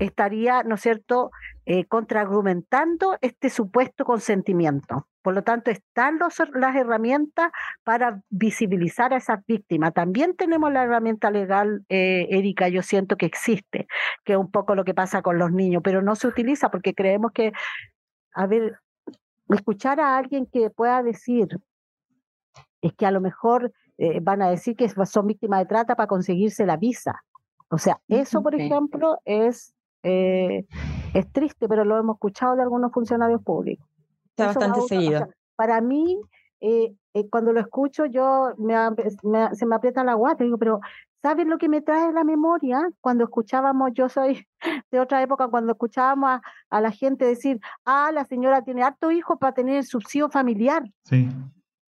[0.05, 1.30] estaría, ¿no es cierto?,
[1.64, 5.07] eh, contraargumentando este supuesto consentimiento.
[5.22, 7.53] Por lo tanto, están los- las herramientas
[7.84, 9.94] para visibilizar a esas víctimas.
[9.94, 13.86] También tenemos la herramienta legal, eh, Erika, yo siento que existe,
[14.24, 16.94] que es un poco lo que pasa con los niños, pero no se utiliza porque
[16.94, 17.53] creemos que,
[18.34, 18.80] a ver,
[19.48, 21.46] escuchar a alguien que pueda decir,
[22.80, 26.09] es que a lo mejor eh, van a decir que son víctimas de trata para
[26.09, 27.22] conseguirse la visa.
[27.68, 30.64] O sea, eso, por ejemplo, es, eh,
[31.14, 33.86] es triste, pero lo hemos escuchado de algunos funcionarios públicos.
[34.30, 35.28] Está Eso bastante a- o sea, seguido.
[35.57, 36.20] para mí,
[36.61, 38.90] eh, eh, cuando lo escucho, yo me, a-
[39.22, 40.44] me- se me aprieta la guata.
[40.44, 40.80] Digo, pero
[41.20, 42.88] ¿sabes lo que me trae la memoria?
[43.00, 44.46] Cuando escuchábamos, yo soy
[44.90, 49.11] de otra época, cuando escuchábamos a, a la gente decir, ah, la señora tiene harto
[49.11, 50.82] hijo para tener el subsidio familiar.
[51.05, 51.28] Sí.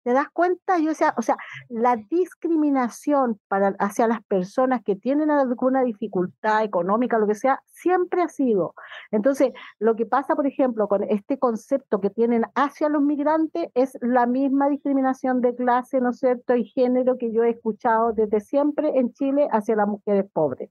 [0.07, 0.79] ¿Te das cuenta?
[0.79, 1.37] Yo, o, sea, o sea,
[1.69, 8.23] la discriminación para, hacia las personas que tienen alguna dificultad económica, lo que sea, siempre
[8.23, 8.75] ha sido.
[9.11, 13.99] Entonces, lo que pasa, por ejemplo, con este concepto que tienen hacia los migrantes es
[14.01, 18.39] la misma discriminación de clase, ¿no es cierto?, y género que yo he escuchado desde
[18.39, 20.71] siempre en Chile hacia las mujeres pobres.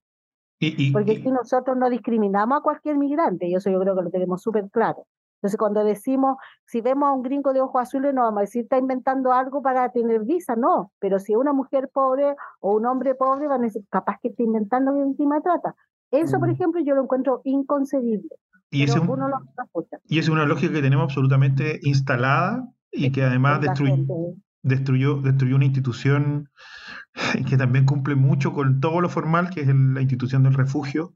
[0.59, 4.03] Y, y- Porque aquí nosotros no discriminamos a cualquier migrante, y eso yo creo que
[4.03, 5.05] lo tenemos súper claro.
[5.35, 8.63] Entonces, cuando decimos, si vemos a un gringo de ojos azules, no vamos a decir,
[8.63, 10.91] está inventando algo para tener visa, no.
[10.99, 14.41] Pero si una mujer pobre o un hombre pobre, van a decir, capaz que está
[14.43, 15.75] inventando que encima trata.
[16.11, 16.51] Eso, por Mm.
[16.51, 18.29] ejemplo, yo lo encuentro inconcebible.
[18.71, 19.07] y es un-
[20.07, 23.61] y es una lógica que tenemos absolutamente instalada y que además
[24.63, 26.49] destruyó, destruyó una institución
[27.47, 31.13] que también cumple mucho con todo lo formal, que es el- la institución del refugio,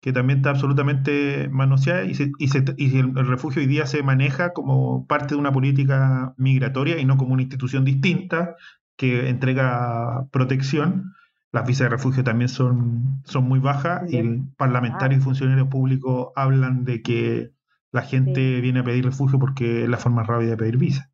[0.00, 3.86] que también está absolutamente manoseada y, se- y, se- y el, el refugio hoy día
[3.86, 8.56] se maneja como parte de una política migratoria y no como una institución distinta
[8.96, 11.14] que entrega protección.
[11.52, 16.84] Las visas de refugio también son, son muy bajas y parlamentarios y funcionarios públicos hablan
[16.84, 17.52] de que
[17.90, 21.10] la gente viene a pedir refugio porque es la forma rápida de pedir visa.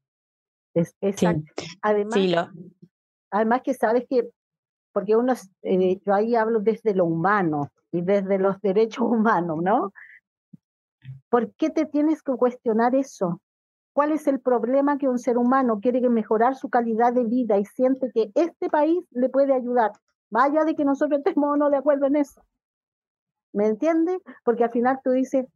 [0.75, 1.45] Es, exacto.
[1.83, 2.49] Además, Sí, lo,
[3.31, 4.29] Además que sabes que,
[4.93, 9.63] porque uno, es- eh, yo ahí hablo desde lo humano y desde los derechos humanos,
[9.63, 9.93] ¿no?
[11.29, 13.41] ¿Por qué te tienes que cuestionar eso?
[13.93, 17.65] ¿Cuál es el problema que un ser humano quiere mejorar su calidad de vida y
[17.65, 19.93] siente que este país le puede ayudar?
[20.29, 22.43] Vaya de que nosotros estemos no de acuerdo en eso.
[23.53, 24.19] ¿Me entiendes?
[24.45, 25.47] Porque al final tú dices,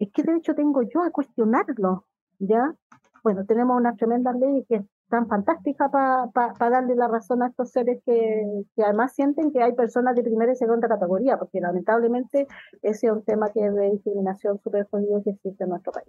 [0.00, 2.06] ¿y qué derecho tengo yo a cuestionarlo?
[2.40, 2.74] ¿Ya?
[3.22, 8.00] Bueno, tenemos unas tremendas leyes que están fantásticas para darle la razón a estos seres
[8.06, 8.42] que,
[8.74, 12.46] que además sienten que hay personas de primera y segunda categoría, porque lamentablemente
[12.80, 16.08] ese es un tema que es de discriminación súper jodido que existe en nuestro país.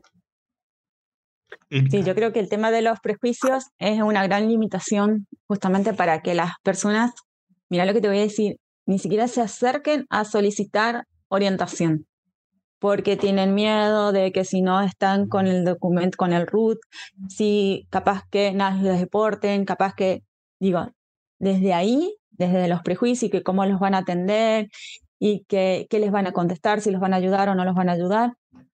[1.91, 6.21] Sí, yo creo que el tema de los prejuicios es una gran limitación justamente para
[6.21, 7.11] que las personas,
[7.69, 12.05] mira lo que te voy a decir, ni siquiera se acerquen a solicitar orientación,
[12.83, 16.79] porque tienen miedo de que si no están con el documento, con el RUT,
[17.29, 20.23] si capaz que nada, los deporten, capaz que,
[20.59, 20.89] digo,
[21.39, 24.67] desde ahí, desde los prejuicios y que cómo los van a atender
[25.17, 27.73] y que, qué les van a contestar, si los van a ayudar o no los
[27.73, 28.33] van a ayudar.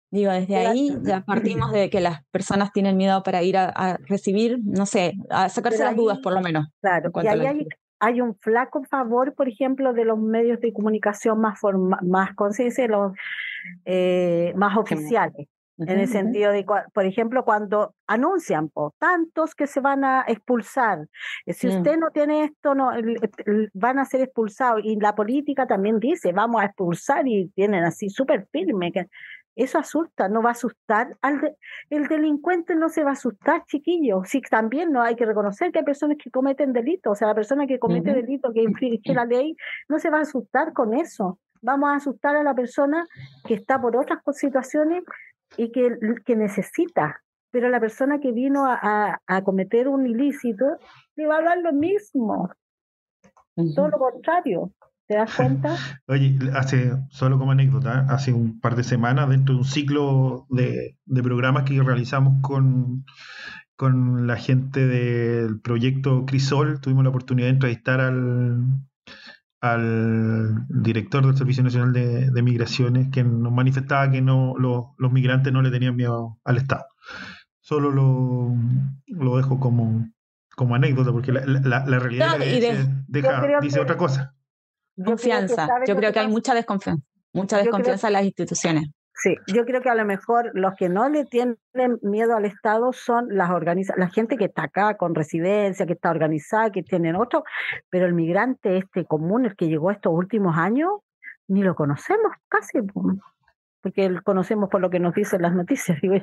[0.10, 3.97] Digo, desde ahí ya partimos de que las personas tienen miedo para ir a, a
[3.97, 6.68] recibir, no sé, a sacarse Pero las dudas ahí- por lo menos.
[6.80, 7.68] Claro, y ahí hay,
[7.99, 12.53] hay un flaco favor, por ejemplo, de los medios de comunicación más, forma, más, ¿cómo
[12.53, 12.88] se dice?
[12.88, 13.12] Los,
[13.86, 15.47] eh, más oficiales.
[15.80, 21.05] En el sentido de, por ejemplo, cuando anuncian po, tantos que se van a expulsar,
[21.45, 21.70] eh, si Mm.
[21.70, 22.89] usted no tiene esto, no
[23.76, 24.82] van a ser expulsados.
[24.84, 28.91] Y la política también dice, vamos a expulsar y tienen así súper firme.
[28.91, 29.05] Que
[29.55, 31.15] eso asusta, no va a asustar.
[31.22, 31.55] Al de-
[31.91, 34.24] el delincuente no se va a asustar, chiquillo.
[34.26, 37.11] Sí, también no hay que reconocer que hay personas que cometen delitos.
[37.11, 38.20] O sea, la persona que comete Ujú.
[38.22, 39.55] delito, que infringe la ley,
[39.89, 41.38] no se va a asustar con eso.
[41.62, 43.05] Vamos a asustar a la persona
[43.45, 45.03] que está por otras situaciones
[45.58, 47.22] y que, que necesita.
[47.51, 50.66] Pero la persona que vino a, a- a cometer un ilícito
[51.16, 52.51] le va a dar lo mismo,
[53.76, 54.72] todo lo contrario.
[55.08, 55.74] ¿Te das cuenta?
[56.08, 60.97] Oye, hace, solo como anécdota, hace un par de semanas, dentro de un ciclo de,
[61.05, 63.05] de programas que realizamos con,
[63.78, 68.58] con la gente del proyecto Crisol, tuvimos la oportunidad de entrevistar al,
[69.62, 75.12] al director del Servicio Nacional de, de Migraciones, que nos manifestaba que no lo- los
[75.12, 76.86] migrantes no le tenían miedo al Estado.
[77.60, 78.53] Solo lo,
[79.08, 80.08] lo dejo como,
[80.55, 82.51] como anécdota, porque la, la- la realidad No, de la de-
[83.08, 84.34] deja- dice que- otra cosa.
[84.95, 85.68] Yo creo que, Confianza.
[85.68, 87.03] ¿sabes Yo creo que que hay mucha desconfianza,
[87.34, 88.89] mucha creo- desconfianza en las instituciones.
[89.20, 91.57] Sí, yo creo que a lo mejor los que no le tienen
[92.03, 96.11] miedo al Estado son las organiza la gente que está acá con residencia, que está
[96.11, 97.43] organizada, que tienen otro,
[97.89, 100.91] pero el migrante este común, el que llegó estos últimos años,
[101.47, 102.80] ni lo conocemos casi,
[103.82, 106.15] porque conocemos por lo que nos dicen las noticias, digo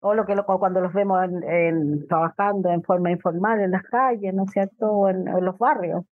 [0.00, 4.32] o lo que lo, cuando los vemos en, trabajando en forma informal en las calles,
[4.32, 4.86] ¿no es cierto?
[4.86, 6.04] O en, los barrios.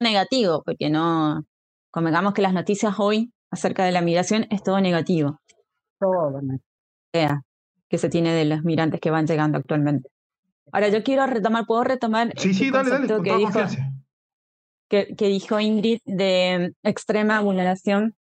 [0.00, 1.44] Negativo, porque no,
[1.92, 5.40] convengamos que las noticias hoy acerca de la migración es todo negativo.
[5.98, 6.40] Todo
[7.88, 10.10] que se tiene de los migrantes que van llegando actualmente.
[10.72, 13.60] Ahora yo quiero retomar, ¿puedo retomar sí, sí, dale, dale, con que, dijo,
[14.88, 18.16] que, que, dijo Ingrid de extrema vulneración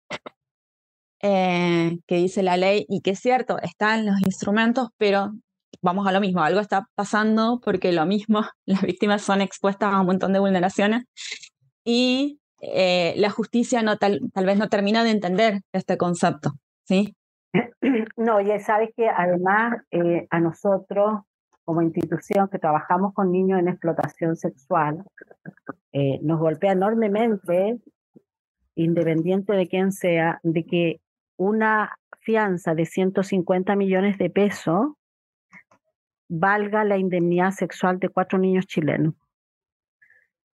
[1.22, 5.34] eh, que dice la ley y que es cierto, están los instrumentos, pero
[5.82, 10.02] vamos a lo mismo, algo está pasando porque lo mismo, las víctimas son expuestas a
[10.02, 11.06] un montón de vulneraciones
[11.84, 12.40] y
[12.74, 16.52] eh, la justicia no tal, tal vez no termina de entender este concepto,
[16.84, 17.16] ¿sí?
[18.18, 21.22] No, ya sabes que además eh, a nosotros
[21.64, 25.04] como institución que trabajamos con niños en explotación sexual,
[25.94, 27.80] eh, nos golpea enormemente,
[28.76, 31.02] independiente de quién sea, de que
[31.38, 34.94] una fianza de 150 millones de pesos
[36.28, 39.14] valga la indemnidad sexual de cuatro niños chilenos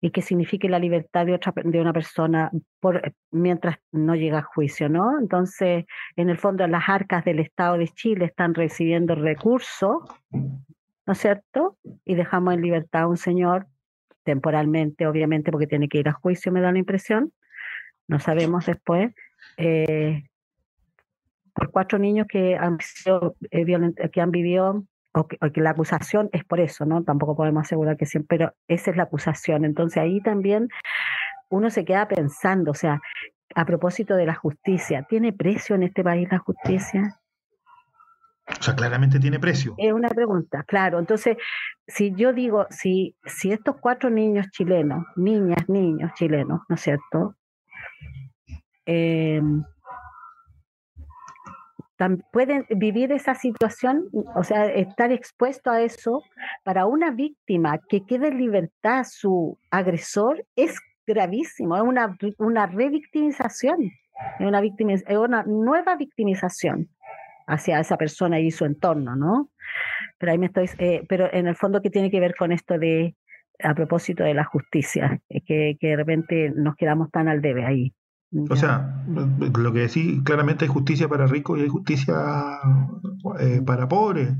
[0.00, 4.38] y que signifique la libertad de, otra, de una persona por, eh, mientras no llega
[4.38, 5.18] a juicio, ¿no?
[5.18, 5.84] Entonces,
[6.16, 11.78] en el fondo, las arcas del Estado de Chile están recibiendo recursos, ¿no es cierto?
[12.04, 13.66] Y dejamos en libertad a un señor,
[14.22, 17.32] temporalmente, obviamente, porque tiene que ir a juicio, me da la impresión,
[18.08, 19.14] no sabemos después,
[19.56, 20.24] eh,
[21.54, 23.64] por cuatro niños que han, sido, eh,
[24.12, 24.84] que han vivido
[25.16, 27.02] o que, la acusación es por eso, ¿no?
[27.02, 29.64] Tampoco podemos asegurar que siempre, pero esa es la acusación.
[29.64, 30.68] Entonces ahí también
[31.48, 33.00] uno se queda pensando, o sea,
[33.54, 37.18] a propósito de la justicia, ¿tiene precio en este país la justicia?
[38.60, 39.74] O sea, claramente tiene precio.
[39.78, 40.98] Es una pregunta, claro.
[40.98, 41.36] Entonces,
[41.86, 47.34] si yo digo, si, si estos cuatro niños chilenos, niñas, niños chilenos, ¿no es cierto?
[48.84, 49.40] Eh,
[52.32, 56.22] pueden vivir esa situación, o sea, estar expuesto a eso,
[56.64, 63.92] para una víctima que quede en libertad su agresor es gravísimo, es una, una revictimización,
[64.38, 64.62] es una,
[65.18, 66.88] una nueva victimización
[67.46, 69.50] hacia esa persona y su entorno, ¿no?
[70.18, 72.78] Pero ahí me estoy, eh, pero en el fondo que tiene que ver con esto
[72.78, 73.14] de,
[73.62, 77.92] a propósito de la justicia, que, que de repente nos quedamos tan al debe ahí.
[78.50, 82.14] O sea, lo que decís, claramente hay justicia para ricos y hay justicia
[83.38, 84.34] eh, para pobres.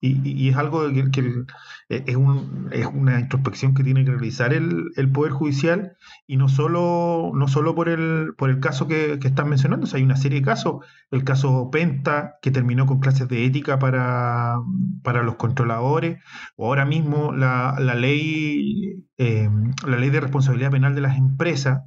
[0.00, 1.44] Y, es algo que,
[1.88, 6.36] eh, es, un, es, una introspección que tiene que realizar el, el, Poder Judicial y
[6.36, 9.98] no solo, no solo por, el, por el caso que, que están mencionando, o sea,
[9.98, 10.84] hay una serie de casos.
[11.10, 14.56] El caso Penta, que terminó con clases de ética para,
[15.02, 16.22] para los controladores,
[16.56, 19.48] o ahora mismo la, la ley, eh,
[19.86, 21.82] la ley de responsabilidad penal de las empresas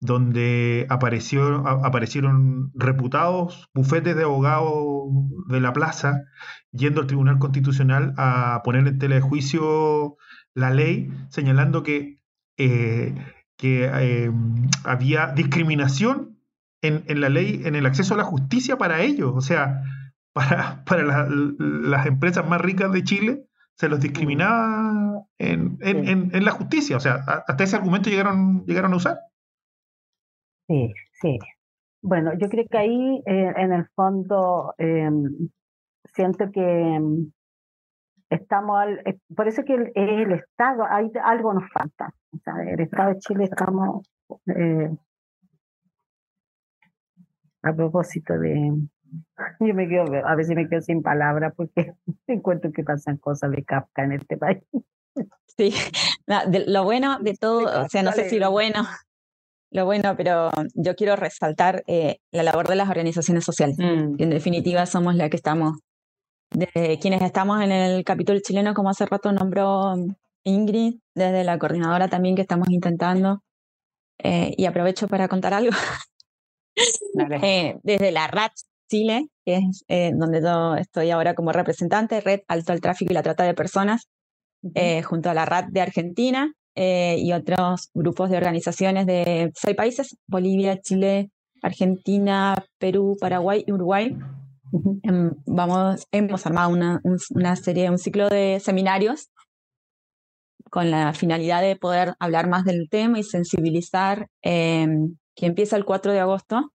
[0.00, 4.74] donde apareció, aparecieron reputados bufetes de abogados
[5.48, 6.22] de la plaza
[6.72, 10.16] yendo al Tribunal Constitucional a poner en tela de juicio
[10.54, 12.20] la ley, señalando que,
[12.56, 13.14] eh,
[13.56, 14.30] que eh,
[14.84, 16.38] había discriminación
[16.82, 19.32] en, en, la ley, en el acceso a la justicia para ellos.
[19.34, 19.82] O sea,
[20.32, 21.26] para, para
[21.58, 26.96] las empresas más ricas de Chile se los discriminaba en, en, en, la justicia.
[26.96, 27.16] O sea,
[27.46, 29.18] hasta ese argumento llegaron, llegaron a usar.
[30.68, 31.38] Sí, sí.
[32.02, 35.48] Bueno, yo creo que ahí eh, en el fondo em,
[36.14, 37.00] siento que
[38.30, 42.12] estamos, al, eh, por eso que el, el, Estado, hay, algo nos falta.
[42.32, 44.06] O sea, el Estado de Chile estamos,
[44.46, 44.90] eh,
[47.62, 48.72] a propósito de,
[49.60, 51.94] yo me quedo, a veces me quedo sin palabras porque
[52.26, 54.62] encuentro que pasan cosas de Kafka en este país.
[55.56, 55.72] Sí,
[56.66, 58.84] lo bueno de todo, o sea, no sé si lo bueno
[59.70, 63.76] lo bueno, pero yo quiero resaltar eh, la labor de las organizaciones sociales.
[63.78, 64.14] Mm.
[64.18, 65.78] En definitiva, somos la que estamos,
[66.50, 69.94] de quienes estamos en el capítulo chileno, como hace rato nombró
[70.44, 73.42] Ingrid, desde la coordinadora también que estamos intentando.
[74.18, 75.72] Eh, y aprovecho para contar algo.
[77.42, 78.52] Eh, desde la RAT
[78.90, 83.22] Chile, que es donde yo estoy ahora como representante, Red Alto al Tráfico y la
[83.22, 84.10] Trata de Personas,
[85.04, 90.16] junto a la RAT de Argentina, eh, y otros grupos de organizaciones de seis países,
[90.26, 91.30] Bolivia, Chile,
[91.62, 94.16] Argentina, Perú, Paraguay y Uruguay.
[95.02, 97.00] Em, vamos, hemos armado una,
[97.30, 99.30] una, serie, un ciclo de seminarios
[100.70, 105.84] con la finalidad de poder hablar más del tema y sensibilizar, em, que empieza el
[105.86, 106.72] 4 de agosto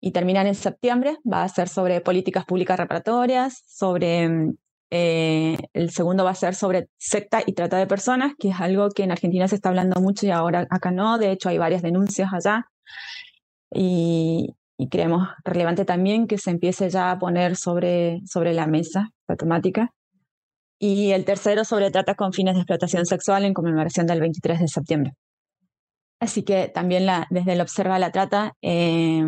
[0.00, 1.18] y terminan en septiembre.
[1.30, 4.56] Va a ser sobre políticas públicas reparatorias, sobre mm,
[4.90, 8.88] eh, el segundo va a ser sobre secta y trata de personas, que es algo
[8.90, 11.18] que en Argentina se está hablando mucho y ahora acá no.
[11.18, 12.66] De hecho, hay varias denuncias allá.
[13.72, 14.54] Y,
[14.90, 19.92] creemos relevante también que se empiece ya a poner sobre, sobre la mesa la temática.
[20.78, 24.68] Y el tercero sobre trata con fines de explotación sexual en conmemoración del 23 de
[24.68, 25.12] septiembre.
[26.20, 29.24] Así que también desde el Observa la Trata eh,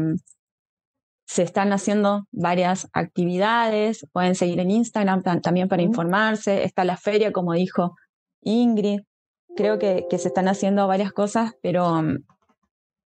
[1.30, 7.30] se están haciendo varias actividades, pueden seguir en Instagram también para informarse, está la feria,
[7.30, 7.94] como dijo
[8.40, 9.02] Ingrid,
[9.56, 12.02] creo que, se están haciendo varias cosas, pero,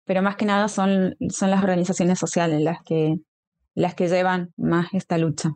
[0.05, 3.15] pero más que nada son, son las organizaciones sociales las que,
[3.73, 5.53] las que llevan más esta lucha.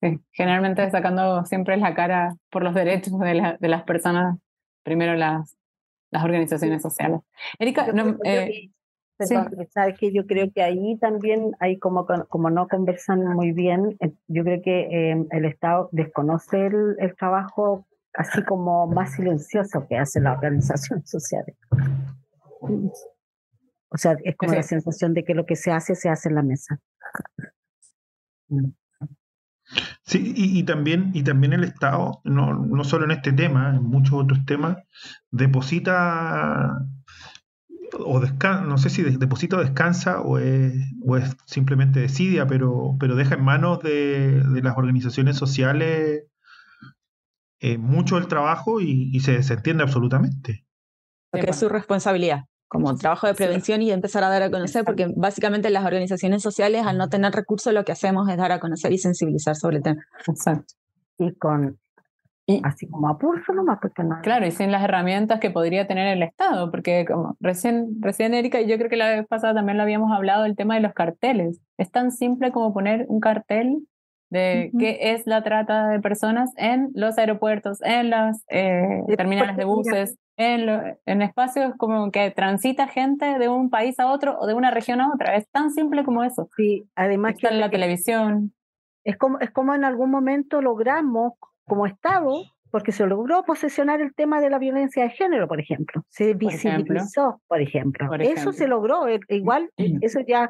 [0.00, 4.38] Sí, generalmente sacando siempre la cara por los derechos de, de las personas,
[4.84, 5.56] primero las,
[6.12, 7.22] las organizaciones sociales.
[7.58, 8.70] Erika, no, eh,
[9.18, 14.12] sabes que yo creo que ahí también hay como, como no conversan muy bien, eh,
[14.28, 20.24] yo creo que em, el Estado desconoce el, trabajo así como más silencioso que hacen
[20.24, 21.56] las organizaciones sociales.
[23.88, 26.34] O sea, es como la sensación de que lo que se hace, se hace en
[26.34, 26.78] la mesa.
[30.04, 33.82] Sí, y, y, también, y también el Estado, no, no solo en este tema, en
[33.82, 34.76] muchos otros temas,
[35.30, 36.78] deposita
[37.98, 40.74] o no sé si deposita o descansa o es,
[41.04, 46.24] o es simplemente desidia, pero, pero deja en manos de, las organizaciones sociales
[47.60, 50.66] eh, mucho el trabajo y, se desentiende absolutamente.
[51.30, 55.12] Porque es su responsabilidad, como trabajo de prevención y empezar a dar a conocer, porque
[55.16, 58.92] básicamente las organizaciones sociales, al no tener recursos, lo que hacemos es dar a conocer
[58.92, 60.02] y sensibilizar sobre el tema.
[60.26, 60.74] Exacto.
[61.18, 61.78] Y con
[62.62, 64.20] así como a pulso nomás, porque no.
[64.22, 68.60] Claro, y sin las herramientas que podría tener el Estado, porque como recién, recién Erika,
[68.60, 70.92] y yo creo que la vez pasada también lo habíamos hablado, el tema de los
[70.92, 71.60] carteles.
[71.76, 73.86] Es tan simple como poner un cartel
[74.30, 79.64] de qué es la trata de personas en los aeropuertos, en las eh, terminales de
[79.64, 80.68] buses, en,
[81.06, 85.00] en espacios como que transita gente de un país a otro o de una región
[85.00, 85.36] a otra.
[85.36, 86.48] Es tan simple como eso.
[86.56, 88.52] Sí, además Está que en la televisión.
[89.04, 91.34] Es como, es como en algún momento logramos
[91.66, 96.04] como Estado, porque se logró posesionar el tema de la violencia de género, por ejemplo.
[96.08, 98.12] Se visibilizó, por ejemplo.
[98.20, 99.08] Eso se logró.
[99.08, 100.48] Eh, igual, eso ya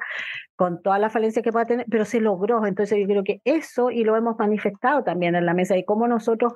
[0.56, 2.64] con toda la falencia que pueda tener, pero se logró.
[2.66, 6.08] Entonces yo creo que eso, y lo hemos manifestado también en la mesa, y cómo
[6.08, 6.54] nosotros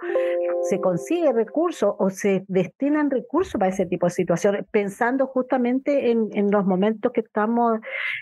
[0.63, 6.31] se consigue recursos o se destinan recursos para ese tipo de situaciones, pensando justamente en,
[6.33, 7.79] en los momentos que estamos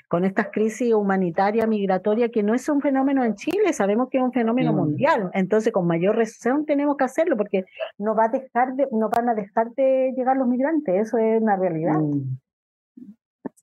[0.08, 4.24] con estas crisis humanitaria, migratoria, que no es un fenómeno en Chile, sabemos que es
[4.24, 5.30] un fenómeno mundial.
[5.32, 7.64] Entonces, con mayor razón tenemos que hacerlo, porque
[7.98, 11.40] no, va a dejar de, no van a dejar de llegar los migrantes, eso es
[11.40, 11.98] una realidad.
[12.00, 12.38] Mm.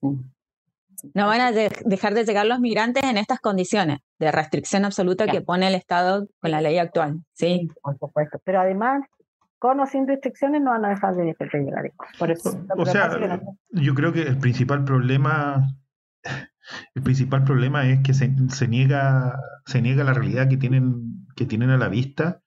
[0.00, 0.35] Sí.
[1.14, 5.40] No van a dejar de llegar los migrantes en estas condiciones de restricción absoluta que
[5.40, 7.20] pone el Estado con la ley actual.
[7.32, 8.40] Sí, por supuesto.
[8.44, 9.02] Pero además,
[9.58, 11.92] con o sin restricciones, no van a dejar de, llegar.
[12.18, 13.40] Por eso, o, sea,
[13.70, 15.66] yo creo que el principal problema,
[16.94, 21.44] el principal problema es que se, se niega, se niega la realidad que tienen que
[21.44, 22.40] tienen a la vista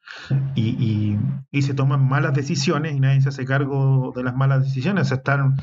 [0.56, 1.16] y,
[1.52, 5.12] y, se toman malas decisiones y nadie se hace cargo de las malas decisiones.
[5.12, 5.58] están,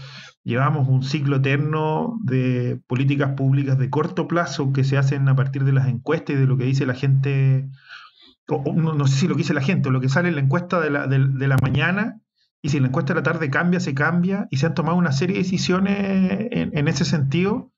[0.45, 5.65] llevamos un ciclo eterno de políticas públicas de corto plazo que se hacen a partir
[5.65, 7.69] de las encuestas y de lo que dice la gente,
[8.49, 10.81] no, sé si lo que dice la gente o lo que sale en la encuesta
[10.81, 12.21] de la, de, la mañana
[12.63, 15.11] y si la encuesta de la tarde cambia, se cambia y se han tomado una
[15.11, 17.73] serie de decisiones en, en ese sentido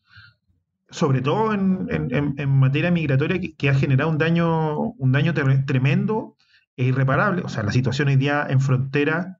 [0.90, 6.36] sobre todo en, materia migratoria, que, ha generado un daño, un daño tremendo
[6.76, 7.42] e irreparable.
[7.42, 9.38] O sea, la situación hoy día en frontera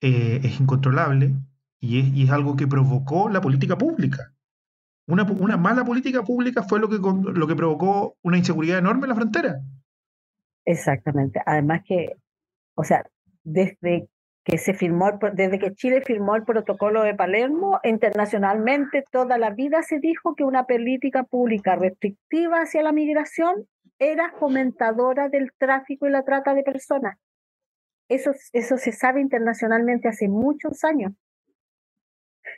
[0.00, 1.34] eh, es incontrolable
[1.80, 4.32] y es, algo que provocó la política pública.
[5.06, 5.24] Una,
[5.56, 9.60] mala política pública fue lo que, lo que provocó una inseguridad enorme en la frontera.
[10.64, 11.42] Exactamente.
[11.44, 12.16] Además que,
[12.74, 13.04] o sea,
[13.42, 14.08] desde
[14.44, 19.82] que se firmó, desde que Chile firmó el protocolo de Palermo, internacionalmente toda la vida
[19.82, 23.66] se dijo que una política pública restrictiva hacia la migración
[23.98, 27.18] era fomentadora del tráfico y la trata de personas.
[28.08, 31.12] Eso, eso se sabe internacionalmente hace muchos años.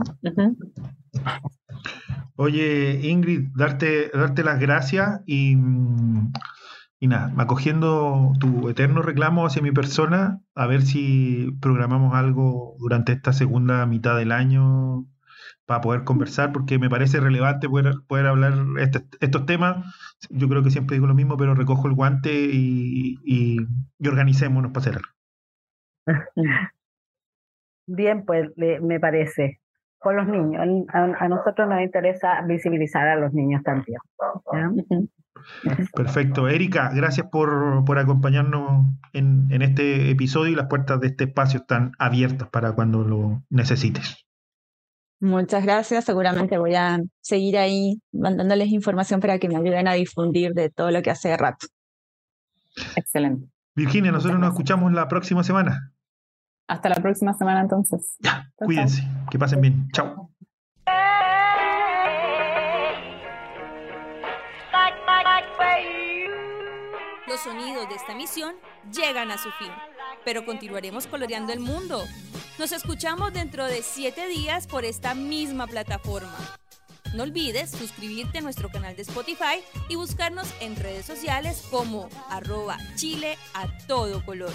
[2.40, 5.56] Oye, Ingrid, darte, darte las gracias y,
[6.98, 13.12] y nada, acogiendo tu eterno reclamo hacia mi persona, a ver si programamos algo durante
[13.12, 15.06] esta segunda mitad del año
[15.66, 19.86] para poder conversar, porque me parece relevante poder, poder hablar este- estos temas.
[20.30, 23.58] Yo creo que siempre digo lo mismo, pero recojo el guante y, y,
[23.98, 25.02] y organicémonos para hacer.
[27.86, 29.59] Bien, pues me parece.
[30.00, 30.86] Con los niños.
[30.92, 33.98] A, a nosotros nos interesa visibilizar a los niños también.
[34.52, 34.70] ¿ya?
[35.94, 36.48] Perfecto.
[36.48, 41.60] Erika, gracias por, por acompañarnos en, en este episodio y las puertas de este espacio
[41.60, 44.26] están abiertas para cuando lo necesites.
[45.20, 46.04] Muchas gracias.
[46.04, 50.90] Seguramente voy a seguir ahí mandándoles información para que me ayuden a difundir de todo
[50.90, 51.66] lo que hace rato.
[52.96, 53.46] Excelente.
[53.74, 55.89] Virginia, nosotros nos escuchamos la próxima semana.
[56.70, 58.16] Hasta la próxima semana entonces.
[58.22, 58.44] Chao.
[58.54, 59.88] Cuídense, que pasen bien.
[59.92, 60.30] Chao.
[67.26, 68.54] Los sonidos de esta emisión
[68.92, 69.72] llegan a su fin,
[70.24, 72.04] pero continuaremos coloreando el mundo.
[72.60, 76.38] Nos escuchamos dentro de siete días por esta misma plataforma.
[77.14, 82.76] No olvides suscribirte a nuestro canal de Spotify y buscarnos en redes sociales como arroba
[82.94, 84.52] chile a todo color.